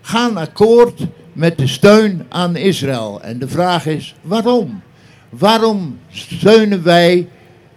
gaan 0.00 0.36
akkoord 0.36 1.06
met 1.38 1.58
de 1.58 1.66
steun 1.66 2.26
aan 2.28 2.56
Israël. 2.56 3.22
En 3.22 3.38
de 3.38 3.48
vraag 3.48 3.86
is 3.86 4.14
waarom? 4.22 4.82
Waarom 5.28 5.98
steunen 6.10 6.82
wij 6.82 7.28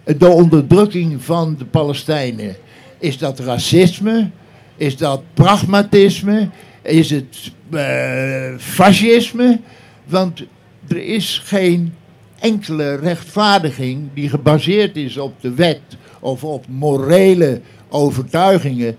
de 0.04 0.28
onderdrukking 0.28 1.24
van 1.24 1.56
de 1.58 1.64
Palestijnen? 1.64 2.56
Is 2.98 3.18
dat 3.18 3.38
racisme? 3.38 4.30
Is 4.76 4.96
dat 4.96 5.22
pragmatisme? 5.34 6.48
Is 6.82 7.10
het 7.10 7.52
eh, 7.70 8.54
fascisme? 8.58 9.60
Want 10.04 10.42
er 10.88 11.04
is 11.04 11.40
geen 11.44 11.94
enkele 12.38 12.94
rechtvaardiging 12.94 14.08
die 14.14 14.28
gebaseerd 14.28 14.96
is 14.96 15.16
op 15.16 15.34
de 15.40 15.54
wet 15.54 15.80
of 16.20 16.44
op 16.44 16.64
morele 16.68 17.60
overtuigingen, 17.88 18.96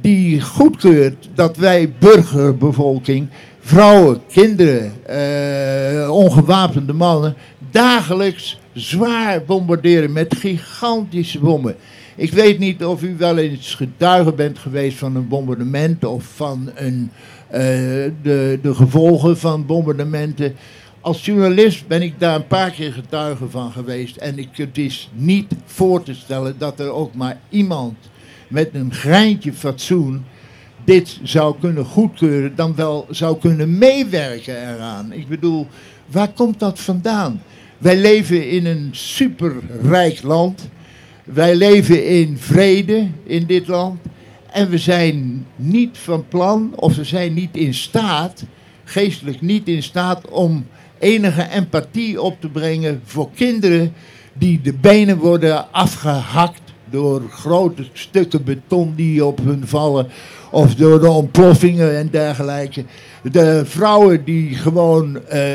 die 0.00 0.40
goedkeurt 0.40 1.28
dat 1.34 1.56
wij 1.56 1.92
burgerbevolking, 1.98 3.28
vrouwen, 3.68 4.20
kinderen, 4.32 4.92
eh, 5.06 6.10
ongewapende 6.10 6.92
mannen, 6.92 7.34
dagelijks 7.70 8.58
zwaar 8.72 9.44
bombarderen 9.44 10.12
met 10.12 10.36
gigantische 10.38 11.38
bommen. 11.38 11.76
Ik 12.16 12.32
weet 12.32 12.58
niet 12.58 12.84
of 12.84 13.02
u 13.02 13.16
wel 13.18 13.38
eens 13.38 13.74
getuige 13.74 14.32
bent 14.32 14.58
geweest 14.58 14.98
van 14.98 15.16
een 15.16 15.28
bombardement 15.28 16.04
of 16.04 16.24
van 16.24 16.70
een, 16.74 17.10
eh, 17.48 17.60
de, 18.22 18.58
de 18.62 18.74
gevolgen 18.74 19.38
van 19.38 19.66
bombardementen. 19.66 20.54
Als 21.00 21.24
journalist 21.24 21.86
ben 21.86 22.02
ik 22.02 22.14
daar 22.18 22.34
een 22.34 22.46
paar 22.46 22.70
keer 22.70 22.92
getuige 22.92 23.48
van 23.48 23.72
geweest. 23.72 24.16
En 24.16 24.38
ik, 24.38 24.48
het 24.52 24.78
is 24.78 25.10
niet 25.14 25.52
voor 25.64 26.02
te 26.02 26.14
stellen 26.14 26.54
dat 26.58 26.80
er 26.80 26.90
ook 26.90 27.14
maar 27.14 27.38
iemand 27.48 27.94
met 28.48 28.68
een 28.72 28.94
greintje 28.94 29.52
fatsoen 29.52 30.24
dit 30.88 31.18
zou 31.22 31.54
kunnen 31.60 31.84
goedkeuren, 31.84 32.56
dan 32.56 32.74
wel 32.74 33.06
zou 33.10 33.38
kunnen 33.38 33.78
meewerken 33.78 34.74
eraan. 34.74 35.12
Ik 35.12 35.28
bedoel, 35.28 35.66
waar 36.06 36.32
komt 36.32 36.58
dat 36.58 36.80
vandaan? 36.80 37.42
Wij 37.78 37.96
leven 37.96 38.50
in 38.50 38.66
een 38.66 38.88
superrijk 38.92 40.22
land. 40.22 40.68
Wij 41.24 41.56
leven 41.56 42.06
in 42.06 42.38
vrede 42.38 43.08
in 43.24 43.46
dit 43.46 43.66
land. 43.66 44.00
En 44.50 44.70
we 44.70 44.78
zijn 44.78 45.46
niet 45.56 45.98
van 45.98 46.28
plan, 46.28 46.72
of 46.74 46.96
we 46.96 47.04
zijn 47.04 47.34
niet 47.34 47.56
in 47.56 47.74
staat, 47.74 48.44
geestelijk 48.84 49.40
niet 49.40 49.68
in 49.68 49.82
staat, 49.82 50.28
om 50.28 50.66
enige 50.98 51.48
empathie 51.48 52.22
op 52.22 52.40
te 52.40 52.48
brengen 52.48 53.00
voor 53.04 53.30
kinderen 53.34 53.92
die 54.32 54.60
de 54.60 54.72
benen 54.72 55.18
worden 55.18 55.72
afgehakt 55.72 56.62
door 56.90 57.22
grote 57.30 57.84
stukken 57.92 58.44
beton 58.44 58.94
die 58.96 59.24
op 59.24 59.38
hun 59.38 59.66
vallen. 59.66 60.08
Of 60.50 60.74
door 60.74 61.00
de 61.00 61.08
ontploffingen 61.08 61.96
en 61.96 62.08
dergelijke. 62.10 62.84
De 63.22 63.62
vrouwen 63.64 64.24
die 64.24 64.54
gewoon 64.54 65.26
eh, 65.26 65.52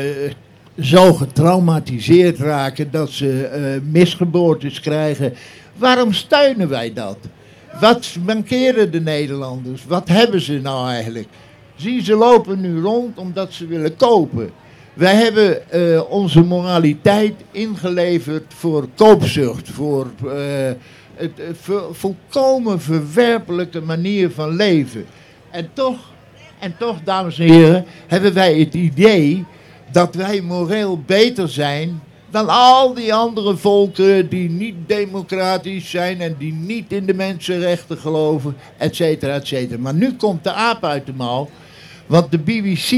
zo 0.80 1.12
getraumatiseerd 1.12 2.38
raken 2.38 2.90
dat 2.90 3.10
ze 3.10 3.46
eh, 3.46 3.60
misgeboortes 3.90 4.80
krijgen. 4.80 5.32
Waarom 5.76 6.12
steunen 6.12 6.68
wij 6.68 6.92
dat? 6.92 7.16
Wat 7.80 8.16
mankeren 8.26 8.90
de 8.92 9.00
Nederlanders? 9.00 9.84
Wat 9.86 10.08
hebben 10.08 10.40
ze 10.40 10.60
nou 10.62 10.88
eigenlijk? 10.88 11.28
Zie, 11.76 12.02
ze 12.02 12.14
lopen 12.14 12.60
nu 12.60 12.80
rond 12.80 13.18
omdat 13.18 13.52
ze 13.52 13.66
willen 13.66 13.96
kopen. 13.96 14.50
Wij 14.94 15.14
hebben 15.14 15.70
eh, 15.70 16.10
onze 16.10 16.40
moraliteit 16.40 17.34
ingeleverd 17.50 18.54
voor 18.56 18.88
koopzucht, 18.94 19.68
voor 19.68 20.06
het 21.14 21.40
eh, 21.40 21.76
volkomen 21.92 22.80
verwerpelijke 22.80 23.80
manier 23.80 24.30
van 24.30 24.56
leven. 24.56 25.04
En 25.50 25.70
toch, 25.72 25.98
en 26.58 26.76
toch, 26.78 27.02
dames 27.04 27.38
en 27.38 27.52
heren, 27.52 27.84
hebben 28.06 28.34
wij 28.34 28.58
het 28.58 28.74
idee 28.74 29.44
dat 29.92 30.14
wij 30.14 30.40
moreel 30.40 31.00
beter 31.06 31.48
zijn 31.48 32.00
dan 32.34 32.48
al 32.48 32.94
die 32.94 33.14
andere 33.14 33.56
volken 33.56 34.28
die 34.28 34.50
niet 34.50 34.74
democratisch 34.86 35.90
zijn 35.90 36.20
en 36.20 36.36
die 36.38 36.52
niet 36.52 36.92
in 36.92 37.06
de 37.06 37.14
mensenrechten 37.14 37.98
geloven, 37.98 38.56
et 38.76 38.96
cetera, 38.96 39.34
et 39.34 39.46
cetera. 39.46 39.80
Maar 39.80 39.94
nu 39.94 40.12
komt 40.12 40.44
de 40.44 40.52
aap 40.52 40.84
uit 40.84 41.06
de 41.06 41.12
mouw. 41.12 41.50
Want 42.06 42.30
de 42.30 42.38
BBC, 42.38 42.90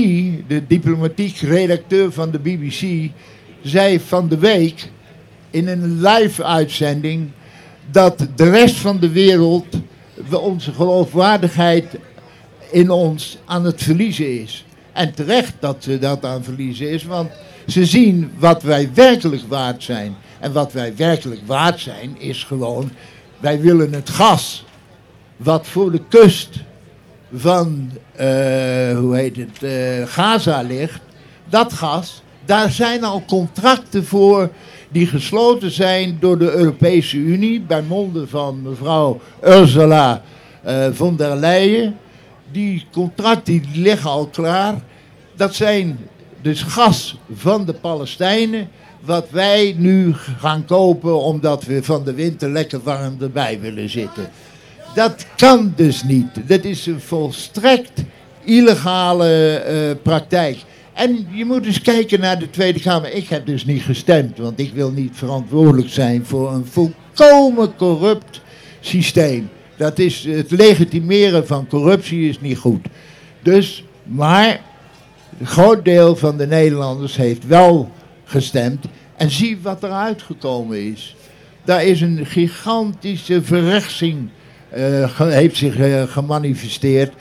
de 0.49 0.67
diplomatiek 0.67 1.37
redacteur 1.37 2.13
van 2.13 2.31
de 2.31 2.39
BBC, 2.39 3.11
zei 3.63 4.01
van 4.01 4.29
de 4.29 4.39
week 4.39 4.91
in 5.51 5.69
een 5.69 6.01
live 6.01 6.45
uitzending 6.45 7.31
dat 7.91 8.27
de 8.37 8.51
rest 8.51 8.77
van 8.77 8.99
de 8.99 9.09
wereld 9.11 9.67
we- 10.29 10.39
onze 10.39 10.73
geloofwaardigheid 10.73 11.99
in 12.71 12.91
ons 12.91 13.39
aan 13.45 13.65
het 13.65 13.83
verliezen 13.83 14.43
is. 14.43 14.65
En 14.93 15.15
terecht 15.15 15.55
dat 15.61 15.77
ze 15.79 15.99
dat 15.99 16.25
aan 16.25 16.45
verliezen 16.45 16.91
is, 16.91 17.05
want 17.05 17.31
ze 17.67 17.87
zien 17.87 18.31
wat 18.39 18.63
wij 18.63 18.91
werkelijk 18.95 19.43
waard 19.49 19.83
zijn. 19.83 20.17
En 20.41 20.53
wat 20.53 20.73
wij 20.73 20.97
werkelijk 20.97 21.41
waard 21.47 21.81
zijn 21.81 22.17
is 22.19 22.45
gewoon, 22.45 22.91
wij 23.41 23.61
willen 23.61 23.93
het 23.93 24.11
gas 24.11 24.65
wat 25.37 25.67
voor 25.67 25.93
de 25.93 26.01
kust 26.09 26.49
van, 27.35 27.91
eh, 28.13 28.27
hoe 28.99 29.17
heet 29.17 29.37
het, 29.37 29.63
eh, 29.63 30.07
Gaza 30.07 30.61
ligt, 30.61 31.01
dat 31.49 31.73
gas, 31.73 32.23
daar 32.45 32.71
zijn 32.71 33.05
al 33.05 33.23
contracten 33.27 34.05
voor 34.07 34.51
die 34.89 35.07
gesloten 35.07 35.71
zijn 35.71 36.17
door 36.21 36.39
de 36.39 36.51
Europese 36.51 37.17
Unie, 37.17 37.61
bij 37.61 37.83
monden 37.83 38.29
van 38.29 38.63
mevrouw 38.63 39.21
Ursula 39.45 40.23
eh, 40.63 40.87
von 40.93 41.17
der 41.17 41.37
Leyen. 41.37 41.97
Die 42.53 42.87
contracten 42.93 43.53
die 43.53 43.81
liggen 43.83 44.11
al 44.11 44.27
klaar. 44.27 44.75
Dat 45.37 45.55
zijn 45.55 45.99
dus 46.43 46.63
gas 46.63 47.19
van 47.35 47.65
de 47.65 47.73
Palestijnen, 47.73 48.69
wat 49.01 49.27
wij 49.31 49.75
nu 49.79 50.15
gaan 50.15 50.65
kopen 50.65 51.21
omdat 51.21 51.65
we 51.65 51.83
van 51.83 52.05
de 52.05 52.15
winter 52.15 52.49
lekker 52.49 52.81
warm 52.83 53.17
erbij 53.21 53.61
willen 53.61 53.91
zitten. 53.91 54.31
Dat 54.95 55.27
kan 55.37 55.73
dus 55.77 56.03
niet. 56.03 56.49
Dat 56.49 56.65
is 56.65 56.87
een 56.87 57.01
volstrekt 57.01 58.05
illegale 58.45 59.57
eh, 59.57 59.97
praktijk. 60.03 60.59
En 60.97 61.27
je 61.31 61.45
moet 61.45 61.67
eens 61.67 61.81
kijken 61.81 62.21
naar 62.21 62.39
de 62.39 62.51
Tweede 62.51 62.81
Kamer. 62.81 63.13
Ik 63.13 63.29
heb 63.29 63.47
dus 63.47 63.65
niet 63.65 63.83
gestemd, 63.83 64.39
want 64.39 64.61
ik 64.61 64.73
wil 64.73 64.91
niet 64.91 65.11
verantwoordelijk 65.15 65.89
zijn 65.89 66.27
voor 66.27 66.53
een 66.53 66.67
volkomen 66.67 67.77
corrupt 67.77 68.41
systeem. 68.81 69.49
Dat 69.77 69.99
is, 69.99 70.25
het 70.25 70.51
legitimeren 70.51 71.47
van 71.47 71.67
corruptie 71.67 72.29
is 72.29 72.41
niet 72.41 72.59
goed. 72.59 72.87
Dus, 73.43 73.85
maar 74.03 74.61
een 75.39 75.47
groot 75.47 75.85
deel 75.85 76.17
van 76.17 76.37
de 76.37 76.47
Nederlanders 76.47 77.17
heeft 77.17 77.47
wel 77.47 77.91
gestemd. 78.25 78.85
En 79.17 79.31
zie 79.31 79.59
wat 79.63 79.83
er 79.83 79.91
uitgekomen 79.91 80.93
is. 80.93 81.17
Daar 81.65 81.85
is 81.85 82.01
een 82.01 82.27
gigantische 82.27 83.43
verrechtsing 83.43 84.29
eh, 84.69 85.21
heeft 85.21 85.57
zich 85.57 85.79
eh, 85.79 86.03
gemanifesteerd. 86.03 87.13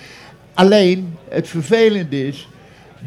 Alleen, 0.53 1.15
het 1.29 1.47
vervelende 1.47 2.27
is, 2.27 2.47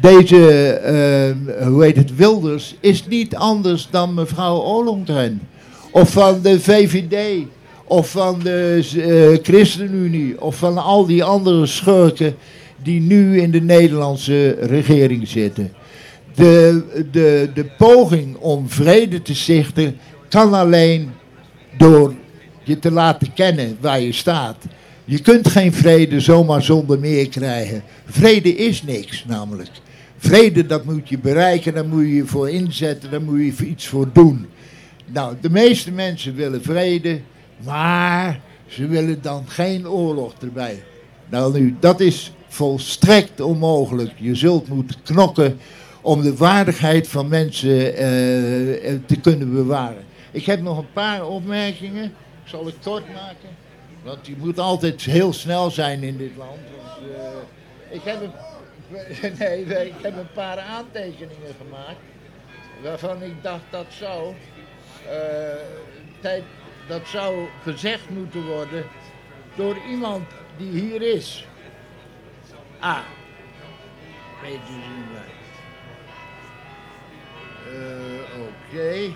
deze, 0.01 0.73
eh, 0.73 1.67
hoe 1.67 1.83
heet 1.83 1.95
het, 1.95 2.15
Wilders 2.15 2.75
is 2.79 3.07
niet 3.07 3.35
anders 3.35 3.87
dan 3.91 4.13
mevrouw 4.13 4.57
Ollongren. 4.57 5.41
Of 5.91 6.11
van 6.11 6.41
de 6.41 6.59
VVD, 6.59 7.45
of 7.83 8.09
van 8.09 8.39
de 8.43 8.87
eh, 8.95 9.43
ChristenUnie, 9.43 10.41
of 10.41 10.55
van 10.55 10.77
al 10.77 11.05
die 11.05 11.23
andere 11.23 11.65
schurken 11.65 12.35
die 12.83 13.01
nu 13.01 13.41
in 13.41 13.51
de 13.51 13.61
Nederlandse 13.61 14.49
regering 14.49 15.27
zitten. 15.27 15.73
De, 16.35 16.83
de, 17.11 17.49
de 17.53 17.65
poging 17.77 18.37
om 18.37 18.69
vrede 18.69 19.21
te 19.21 19.35
stichten 19.35 19.97
kan 20.29 20.53
alleen 20.53 21.11
door 21.77 22.13
je 22.63 22.79
te 22.79 22.91
laten 22.91 23.33
kennen 23.33 23.77
waar 23.79 24.01
je 24.01 24.11
staat. 24.11 24.55
Je 25.09 25.19
kunt 25.19 25.47
geen 25.47 25.73
vrede 25.73 26.19
zomaar 26.19 26.61
zonder 26.61 26.99
meer 26.99 27.29
krijgen. 27.29 27.83
Vrede 28.05 28.55
is 28.55 28.83
niks 28.83 29.25
namelijk. 29.25 29.69
Vrede 30.17 30.65
dat 30.65 30.85
moet 30.85 31.09
je 31.09 31.17
bereiken, 31.17 31.73
daar 31.73 31.85
moet 31.85 32.01
je 32.01 32.15
je 32.15 32.25
voor 32.25 32.49
inzetten, 32.49 33.11
daar 33.11 33.21
moet 33.21 33.57
je 33.57 33.65
iets 33.65 33.87
voor 33.87 34.09
doen. 34.13 34.47
Nou, 35.05 35.35
de 35.41 35.49
meeste 35.49 35.91
mensen 35.91 36.35
willen 36.35 36.61
vrede, 36.61 37.19
Maar 37.65 38.39
ze 38.67 38.87
willen 38.87 39.21
dan 39.21 39.43
geen 39.47 39.87
oorlog 39.87 40.33
erbij. 40.41 40.83
Nou 41.29 41.59
nu, 41.59 41.75
dat 41.79 41.99
is 41.99 42.33
volstrekt 42.47 43.41
onmogelijk. 43.41 44.11
Je 44.15 44.35
zult 44.35 44.67
moeten 44.67 45.01
knokken 45.03 45.57
om 46.01 46.21
de 46.21 46.35
waardigheid 46.35 47.07
van 47.07 47.27
mensen 47.27 47.95
eh, 47.95 48.93
eh, 48.93 48.99
te 49.05 49.19
kunnen 49.19 49.53
bewaren. 49.53 50.03
Ik 50.31 50.45
heb 50.45 50.61
nog 50.61 50.77
een 50.77 50.93
paar 50.93 51.27
opmerkingen. 51.27 52.13
Zal 52.43 52.67
ik 52.67 52.75
kort 52.83 53.07
maken? 53.13 53.68
Want 54.03 54.27
je 54.27 54.35
moet 54.37 54.59
altijd 54.59 55.01
heel 55.01 55.33
snel 55.33 55.71
zijn 55.71 56.03
in 56.03 56.17
dit 56.17 56.35
land. 56.35 56.59
Eh, 57.15 57.95
ik, 57.95 58.01
heb 58.03 58.21
een, 58.21 58.31
nee, 59.39 59.85
ik 59.85 59.93
heb 60.01 60.17
een 60.17 60.31
paar 60.33 60.59
aantekeningen 60.59 61.55
gemaakt. 61.57 61.99
Waarvan 62.83 63.23
ik 63.23 63.43
dacht 63.43 63.63
dat 63.69 63.85
zou, 63.89 64.33
eh, 65.07 65.15
tijd, 66.19 66.43
dat 66.87 67.07
zou 67.07 67.47
gezegd 67.63 68.09
moeten 68.09 68.45
worden 68.45 68.85
door 69.55 69.77
iemand 69.89 70.27
die 70.57 70.71
hier 70.71 71.01
is. 71.01 71.45
Ah. 72.79 72.97
Eh, 77.63 78.41
Oké. 78.41 79.11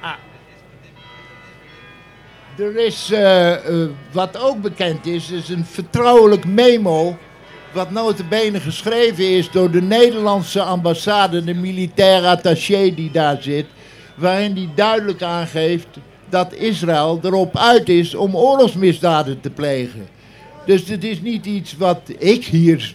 Ah. 0.00 0.14
Er 2.58 2.76
is, 2.76 3.10
eh, 3.10 3.52
eh, 3.52 3.88
wat 4.12 4.38
ook 4.38 4.62
bekend 4.62 5.06
is, 5.06 5.30
is 5.30 5.48
een 5.48 5.64
vertrouwelijk 5.64 6.46
memo. 6.46 7.16
Wat 7.72 7.90
notabene 7.90 8.60
geschreven 8.60 9.30
is 9.30 9.50
door 9.50 9.70
de 9.70 9.82
Nederlandse 9.82 10.62
ambassade, 10.62 11.44
de 11.44 11.54
militaire 11.54 12.26
attaché 12.26 12.94
die 12.94 13.10
daar 13.10 13.42
zit. 13.42 13.66
Waarin 14.14 14.52
die 14.52 14.68
duidelijk 14.74 15.22
aangeeft 15.22 15.86
dat 16.28 16.52
Israël 16.52 17.20
erop 17.22 17.56
uit 17.56 17.88
is 17.88 18.14
om 18.14 18.36
oorlogsmisdaden 18.36 19.40
te 19.40 19.50
plegen. 19.50 20.06
Dus 20.66 20.88
het 20.88 21.04
is 21.04 21.20
niet 21.20 21.46
iets 21.46 21.76
wat 21.76 22.00
ik 22.18 22.44
hier 22.44 22.94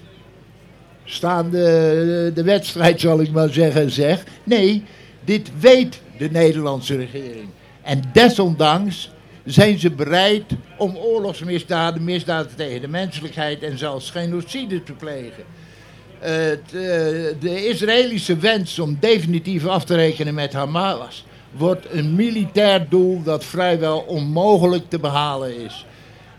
staande 1.06 2.32
de 2.34 2.44
wedstrijd, 2.44 3.00
zal 3.00 3.22
ik 3.22 3.32
maar 3.32 3.50
zeggen, 3.50 3.92
zeg. 3.92 4.24
Nee, 4.44 4.84
dit 5.26 5.52
weet 5.60 6.02
de 6.18 6.30
Nederlandse 6.32 6.96
regering. 6.96 7.50
En 7.82 8.02
desondanks 8.14 9.10
zijn 9.46 9.80
ze 9.80 9.90
bereid 9.90 10.44
om 10.78 10.96
oorlogsmisdaden, 10.96 12.04
misdaden 12.04 12.56
tegen 12.56 12.82
de 12.82 12.88
menselijkheid 12.88 13.64
en 13.64 13.78
zelfs 13.78 14.10
genocide 14.10 14.84
te 14.84 14.94
plegen. 14.94 15.44
Eh, 16.20 16.30
de 17.40 17.68
Israëlische 17.68 18.38
wens 18.38 18.80
om 18.80 18.98
definitief 19.00 19.66
af 19.66 19.86
te 19.86 19.96
rekenen 19.96 20.34
met 20.34 20.54
Hamas 20.54 21.26
wordt 21.52 21.86
een 21.92 22.16
militair 22.16 22.90
doel 22.90 23.24
dat 23.24 23.46
vrijwel 23.46 24.00
onmogelijk 24.00 24.90
te 24.90 25.00
behalen 25.00 25.58
is. 25.58 25.86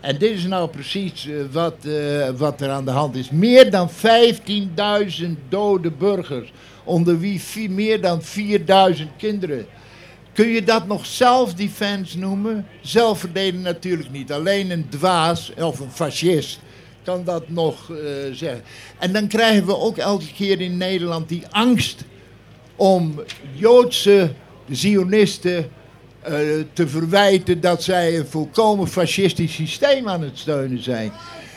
En 0.01 0.17
dit 0.17 0.31
is 0.31 0.45
nou 0.45 0.69
precies 0.69 1.27
eh, 1.27 1.35
wat, 1.51 1.75
eh, 1.85 2.29
wat 2.37 2.61
er 2.61 2.69
aan 2.69 2.85
de 2.85 2.91
hand 2.91 3.15
is. 3.15 3.29
Meer 3.29 3.71
dan 3.71 3.89
15.000 3.89 5.37
dode 5.49 5.91
burgers, 5.91 6.51
onder 6.83 7.19
wie 7.19 7.69
meer 7.69 8.01
dan 8.01 8.21
4.000 8.21 9.07
kinderen. 9.17 9.65
Kun 10.33 10.47
je 10.47 10.63
dat 10.63 10.87
nog 10.87 11.05
self-defense 11.05 12.17
noemen? 12.19 12.67
Zelfverdedigen 12.81 13.61
natuurlijk 13.61 14.11
niet. 14.11 14.31
Alleen 14.31 14.71
een 14.71 14.89
dwaas 14.89 15.53
of 15.53 15.79
een 15.79 15.91
fascist 15.91 16.59
kan 17.03 17.23
dat 17.23 17.49
nog 17.49 17.91
eh, 17.91 17.97
zeggen. 18.31 18.63
En 18.99 19.13
dan 19.13 19.27
krijgen 19.27 19.65
we 19.65 19.77
ook 19.77 19.97
elke 19.97 20.33
keer 20.33 20.61
in 20.61 20.77
Nederland 20.77 21.29
die 21.29 21.43
angst 21.49 22.03
om 22.75 23.21
Joodse 23.53 24.31
Zionisten 24.69 25.69
eh, 26.21 26.33
te 26.73 26.87
verwijten 26.87 27.61
dat 27.61 27.83
zij 27.83 28.17
een 28.17 28.27
volkomen 28.27 28.87
fascistisch 28.87 29.53
systeem 29.53 30.09
aan 30.09 30.21
het 30.21 30.37
steunen 30.39 30.83
zijn. 30.83 31.11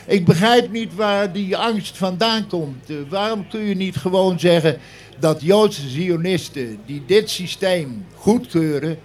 Ik 0.07 0.25
begrijp 0.25 0.71
niet 0.71 0.95
waar 0.95 1.33
die 1.33 1.57
angst 1.57 1.97
vandaan 1.97 2.47
komt. 2.47 2.89
Eh, 2.89 2.95
waarom 3.09 3.47
kun 3.47 3.61
je 3.61 3.75
niet 3.75 3.95
gewoon 3.95 4.39
zeggen 4.39 4.77
dat 5.19 5.41
Joodse 5.41 5.89
Zionisten 5.89 6.79
die 6.85 7.03
dit 7.05 7.29
systeem 7.29 8.05
goedkeuren, 8.15 8.97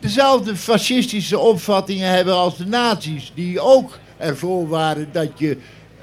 dezelfde 0.00 0.56
fascistische 0.56 1.38
opvattingen 1.38 2.10
hebben 2.10 2.34
als 2.34 2.56
de 2.56 2.66
nazi's, 2.66 3.32
die 3.34 3.60
ook 3.60 3.98
ervoor 4.16 4.68
waren 4.68 5.08
dat 5.12 5.30
je 5.34 5.56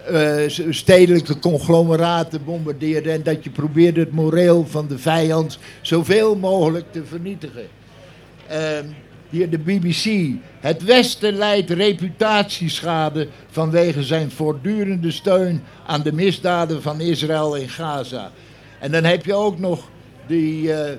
eh, 0.07 0.69
stedelijke 0.69 1.39
conglomeraten 1.39 2.43
bombardeerde 2.43 3.11
en 3.11 3.23
dat 3.23 3.43
je 3.43 3.49
probeerde 3.49 3.99
het 3.99 4.11
moreel 4.11 4.65
van 4.69 4.87
de 4.87 4.97
vijand 4.97 5.59
zoveel 5.81 6.35
mogelijk 6.35 6.91
te 6.91 7.05
vernietigen. 7.05 7.67
Ehm, 8.47 8.85
hier 9.29 9.49
de 9.49 9.57
BBC. 9.57 10.31
Het 10.59 10.83
Westen 10.83 11.33
leidt 11.33 11.69
reputatieschade 11.69 13.27
vanwege 13.49 14.03
zijn 14.03 14.31
voortdurende 14.31 15.11
steun 15.11 15.63
aan 15.85 16.01
de 16.01 16.13
misdaden 16.13 16.81
van 16.81 17.01
Israël 17.01 17.55
in 17.55 17.69
Gaza. 17.69 18.31
En 18.83 18.91
dan 18.91 19.03
heb 19.03 19.25
je 19.25 19.33
ook 19.33 19.59
nog 19.59 19.89
die. 20.27 20.73
eh, 20.73 20.91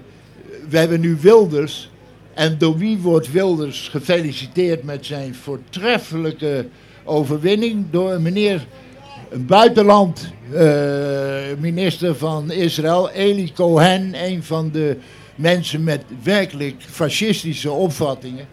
we 0.68 0.78
hebben 0.78 1.00
nu 1.00 1.16
Wilders. 1.20 1.90
En 2.34 2.58
door 2.58 2.78
wie 2.78 2.98
wordt 2.98 3.32
Wilders 3.32 3.88
gefeliciteerd 3.88 4.82
met 4.82 5.06
zijn 5.06 5.34
voortreffelijke 5.34 6.66
overwinning? 7.04 7.86
Door 7.90 8.12
een 8.12 8.22
meneer, 8.22 8.66
een 9.30 9.46
buitenland 9.46 10.32
eh, 10.52 11.42
minister 11.58 12.16
van 12.16 12.50
Israël, 12.50 13.10
Eli 13.10 13.52
Cohen, 13.52 14.24
een 14.24 14.42
van 14.42 14.70
de 14.70 14.96
mensen 15.34 15.84
met 15.84 16.02
werkelijk 16.22 16.76
fascistische 16.78 17.70
opvattingen. 17.70 18.46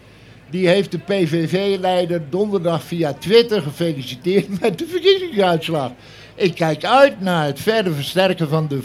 Die 0.49 0.67
heeft 0.67 0.91
de 0.91 0.99
PVV-leider 0.99 2.21
donderdag 2.29 2.83
via 2.83 3.13
Twitter 3.13 3.61
gefeliciteerd 3.61 4.61
met 4.61 4.77
de 4.77 4.85
verkiezingsuitslag. 4.85 5.91
Ik 6.35 6.55
kijk 6.55 6.85
uit 6.85 7.21
naar 7.21 7.45
het 7.45 7.59
verder 7.59 7.93
versterken 7.93 8.49
van 8.49 8.67
de 8.67 8.79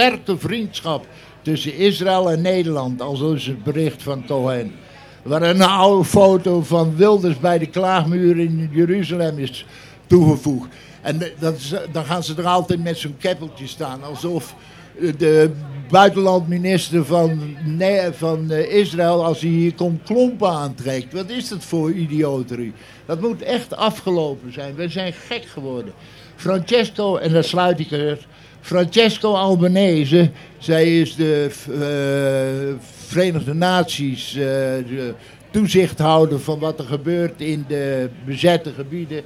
sterke 0.00 0.38
vriendschap 0.38 1.06
tussen 1.42 1.76
Israël 1.76 2.30
en 2.30 2.40
Nederland, 2.40 3.00
al 3.00 3.16
zo 3.16 3.32
is 3.32 3.46
het 3.46 3.64
bericht 3.64 4.02
van 4.02 4.26
Cohen. 4.26 4.72
Waar 5.22 5.42
een 5.42 5.62
oude 5.62 6.04
foto 6.04 6.62
van 6.62 6.96
Wilders 6.96 7.38
bij 7.38 7.58
de 7.58 7.66
klaagmuur 7.66 8.38
in 8.38 8.70
Jeruzalem 8.72 9.38
is 9.38 9.66
toegevoegd. 10.06 10.68
En 11.02 11.18
dat 11.38 11.60
dan 11.92 12.04
gaan 12.04 12.22
ze 12.22 12.34
er 12.36 12.46
altijd 12.46 12.82
met 12.82 12.98
zo'n 12.98 13.16
keppeltje 13.18 13.66
staan, 13.66 14.02
alsof 14.02 14.54
de 15.18 15.50
buitenlandminister 15.90 17.04
van, 17.04 17.56
van 18.12 18.50
eh, 18.50 18.74
Israël, 18.74 19.24
als 19.24 19.40
hij 19.40 19.50
hier 19.50 19.74
komt, 19.74 20.02
klompen 20.02 20.50
aantrekt. 20.50 21.12
Wat 21.12 21.30
is 21.30 21.48
dat 21.48 21.64
voor 21.64 21.92
idioterie? 21.92 22.72
Dat 23.06 23.20
moet 23.20 23.42
echt 23.42 23.76
afgelopen 23.76 24.52
zijn. 24.52 24.74
We 24.74 24.88
zijn 24.88 25.12
gek 25.12 25.44
geworden. 25.44 25.92
Francesco, 26.36 27.16
en 27.16 27.32
daar 27.32 27.44
sluit 27.44 27.80
ik 27.80 27.90
er. 27.90 28.26
Francesco 28.60 29.34
Albanese, 29.34 30.30
zij 30.58 31.00
is 31.00 31.14
de 31.14 31.50
eh, 31.68 32.84
Verenigde 33.06 33.54
Naties 33.54 34.32
de 34.32 35.14
toezichthouder 35.50 36.40
van 36.40 36.58
wat 36.58 36.78
er 36.78 36.84
gebeurt 36.84 37.40
in 37.40 37.64
de 37.68 38.08
bezette 38.24 38.72
gebieden. 38.72 39.22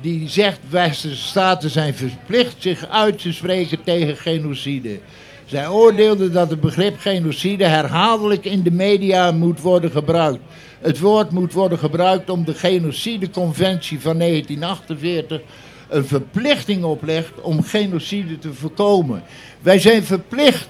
Die 0.00 0.28
zegt 0.28 0.60
westerse 0.70 1.16
staten 1.16 1.70
zijn 1.70 1.94
verplicht 1.94 2.56
zich 2.58 2.88
uit 2.88 3.18
te 3.18 3.32
spreken 3.32 3.78
tegen 3.84 4.16
genocide. 4.16 4.98
Zij 5.44 5.68
oordeelde 5.68 6.30
dat 6.30 6.50
het 6.50 6.60
begrip 6.60 6.98
genocide 6.98 7.64
herhaaldelijk 7.64 8.44
in 8.44 8.62
de 8.62 8.70
media 8.70 9.32
moet 9.32 9.60
worden 9.60 9.90
gebruikt. 9.90 10.42
Het 10.80 10.98
woord 10.98 11.30
moet 11.30 11.52
worden 11.52 11.78
gebruikt 11.78 12.30
om 12.30 12.44
de 12.44 12.54
genocideconventie 12.54 14.00
van 14.00 14.18
1948 14.18 15.40
een 15.88 16.04
verplichting 16.04 16.84
oplegt 16.84 17.40
om 17.40 17.62
genocide 17.62 18.38
te 18.38 18.54
voorkomen. 18.54 19.22
Wij 19.60 19.78
zijn 19.78 20.04
verplicht 20.04 20.68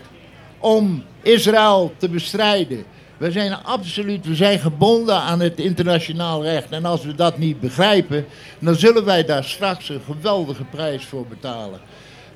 om 0.58 1.04
Israël 1.22 1.92
te 1.96 2.08
bestrijden. 2.08 2.84
We 3.16 3.30
zijn 3.30 3.52
absoluut, 3.52 4.26
we 4.26 4.34
zijn 4.34 4.58
gebonden 4.58 5.20
aan 5.20 5.40
het 5.40 5.58
internationaal 5.58 6.42
recht. 6.42 6.70
En 6.70 6.84
als 6.84 7.04
we 7.04 7.14
dat 7.14 7.38
niet 7.38 7.60
begrijpen, 7.60 8.26
dan 8.58 8.74
zullen 8.74 9.04
wij 9.04 9.24
daar 9.24 9.44
straks 9.44 9.88
een 9.88 10.00
geweldige 10.06 10.64
prijs 10.64 11.04
voor 11.04 11.26
betalen. 11.26 11.80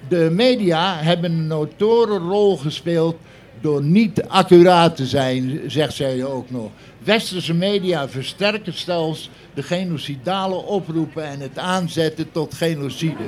De 0.09 0.29
media 0.33 0.97
hebben 0.97 1.33
een 1.33 1.47
notoren 1.47 2.19
rol 2.19 2.57
gespeeld 2.57 3.17
door 3.63 3.83
niet 3.83 4.23
accuraat 4.29 4.97
te 4.97 5.07
zijn, 5.07 5.61
zegt 5.67 5.95
zij 5.95 6.25
ook 6.25 6.51
nog. 6.51 6.71
Westerse 6.99 7.55
media 7.55 8.09
versterken 8.09 8.73
zelfs 8.79 9.31
de 9.55 9.63
genocidale 9.63 10.55
oproepen 10.55 11.25
en 11.25 11.41
het 11.41 11.59
aanzetten 11.59 12.33
tot 12.33 12.55
genocide. 12.55 13.25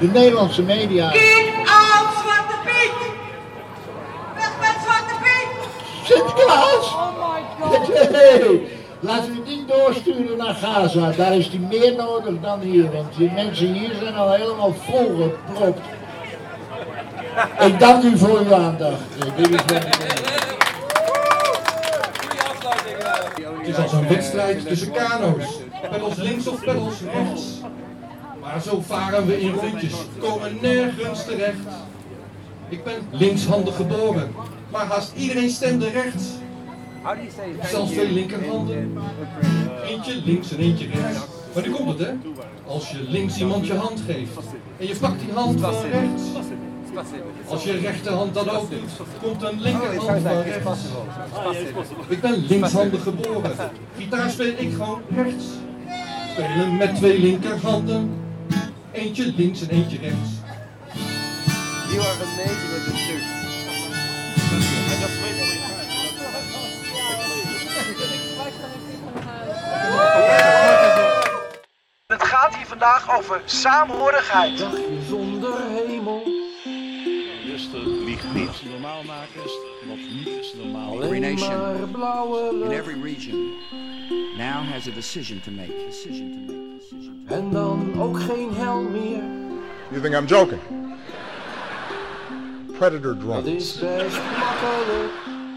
De 0.00 0.06
Nederlandse 0.06 0.62
media... 0.62 1.10
Kick 1.10 1.52
out 1.56 2.12
Zwarte 2.22 2.54
Piet! 2.64 2.92
Weg 4.34 4.52
met 4.60 4.76
Zwarte 4.84 5.14
Piet! 5.22 5.68
Sinterklaas! 6.04 6.98
Nee, 8.10 8.66
laten 9.00 9.32
we 9.32 9.38
het 9.38 9.46
niet 9.46 9.68
doorsturen 9.68 10.36
naar 10.36 10.54
Gaza. 10.54 11.12
Daar 11.16 11.36
is 11.36 11.50
die 11.50 11.60
meer 11.60 11.94
nodig 11.96 12.34
dan 12.40 12.60
hier. 12.60 12.90
Want 12.92 13.16
die 13.16 13.30
mensen 13.30 13.72
hier 13.72 13.94
zijn 14.00 14.14
al 14.14 14.32
helemaal 14.32 14.74
volgepropt. 14.74 15.80
Ik 17.66 17.78
dank 17.78 18.02
u 18.04 18.18
voor 18.18 18.38
uw 18.38 18.54
aandacht. 18.54 19.00
Eh, 19.18 19.36
Dit 19.36 19.48
is 19.48 19.60
ik- 19.60 19.94
Goeie 22.20 22.40
afsluiting. 22.50 23.66
is 23.66 23.76
als 23.76 23.92
een 23.92 24.08
wedstrijd 24.08 24.66
tussen 24.66 24.90
kano's. 24.92 25.44
Pedals 25.90 26.16
links 26.16 26.46
of 26.48 26.64
pedals 26.64 26.94
rechts. 27.12 27.42
Maar 28.40 28.62
zo 28.62 28.82
varen 28.86 29.26
we 29.26 29.40
in 29.40 29.52
rondjes, 29.54 29.92
komen 30.20 30.58
nergens 30.60 31.24
terecht. 31.24 31.56
Ik 32.68 32.84
ben 32.84 32.94
linkshandig 33.10 33.76
geboren, 33.76 34.34
maar 34.70 34.86
haast 34.86 35.12
iedereen 35.16 35.50
stemde 35.50 35.88
rechts. 35.90 36.24
Ik 37.44 37.60
heb 37.60 37.70
zelfs 37.70 37.90
twee 37.90 38.12
linkerhanden. 38.12 38.98
Eentje 39.86 40.22
links 40.24 40.52
en 40.52 40.58
eentje 40.58 40.86
rechts. 40.86 41.18
Maar 41.54 41.62
nu 41.62 41.70
komt 41.70 41.88
het 41.88 41.98
hè. 41.98 42.12
Als 42.66 42.90
je 42.90 43.02
links 43.08 43.38
iemand 43.38 43.66
je 43.66 43.74
hand 43.74 44.00
geeft 44.06 44.36
en 44.78 44.86
je 44.86 44.96
pakt 45.00 45.20
die 45.20 45.32
hand 45.34 45.60
van 45.60 45.72
rechts. 45.90 46.22
Als 47.48 47.64
je 47.64 47.72
rechterhand 47.78 48.34
dat 48.34 48.48
ook 48.48 48.70
doet, 48.70 48.90
komt 49.22 49.42
een 49.42 49.60
linkerhand 49.60 50.22
van 50.22 50.42
rechts. 50.42 50.80
Ik 52.08 52.20
ben 52.20 52.46
linkshandig 52.46 53.02
geboren. 53.02 53.52
Gitaar 53.96 54.30
speel 54.30 54.54
ik 54.56 54.72
gewoon 54.72 55.02
rechts. 55.14 55.44
Spelen 56.30 56.76
met 56.76 56.94
twee 56.94 57.18
linkerhanden. 57.18 58.24
Eentje 58.92 59.32
links 59.36 59.60
en 59.60 59.68
eentje 59.68 59.98
rechts. 59.98 60.30
You 61.90 62.00
are 62.00 62.22
amazing 62.22 62.70
with 62.72 62.84
this 62.84 63.06
too. 63.06 63.38
Het 72.06 72.22
gaat 72.22 72.56
hier 72.56 72.66
vandaag 72.66 73.18
over 73.18 73.42
saamhorigheid. 73.44 74.58
Dagje 74.58 74.98
zonder 75.08 75.54
hemel. 75.74 75.99
Lieg 78.10 78.34
niet. 78.34 78.70
Normaal 78.70 79.02
maken 79.02 79.44
is 79.44 79.58
wat 79.88 79.96
niet 79.96 80.26
is 80.26 80.54
normaal. 80.54 81.02
Every 81.02 81.18
nation 81.18 82.62
in 82.64 82.70
every 82.70 83.02
region 83.02 83.52
now 84.36 84.64
has 84.72 84.88
a 84.88 84.90
decision 84.94 85.40
to 85.40 85.50
make. 85.50 85.72
Decision 85.86 86.46
to 86.46 86.52
make. 86.52 86.78
Decision 86.78 87.24
to 87.26 87.34
En 87.34 87.50
dan 87.50 88.00
ook 88.00 88.20
geen 88.20 88.54
hel 88.54 88.80
meer. 88.80 89.22
You 89.90 90.02
think 90.02 90.14
I'm 90.14 90.26
joking? 90.26 90.60
Predator 92.78 93.14
Dat 93.14 93.20
drones. 93.20 93.46
is 93.46 93.78
best 93.78 94.16
makkelijk. 94.38 95.12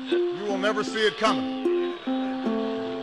You 0.10 0.48
will 0.48 0.58
never 0.58 0.84
see 0.84 1.06
it 1.06 1.16
coming. 1.18 1.66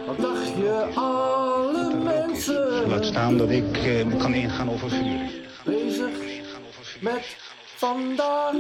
Wat 0.07 0.19
dacht 0.21 0.47
je 0.47 0.89
alle 0.95 1.95
mensen? 1.95 2.89
Laat 2.89 3.05
staan 3.05 3.37
dat 3.37 3.51
ik 3.51 3.77
eh, 3.77 4.19
kan 4.19 4.35
ingaan 4.35 4.71
over 4.71 4.91
vuur. 4.91 5.31
Bezig 5.65 6.11
met 7.01 7.37
vandaag. 7.77 8.55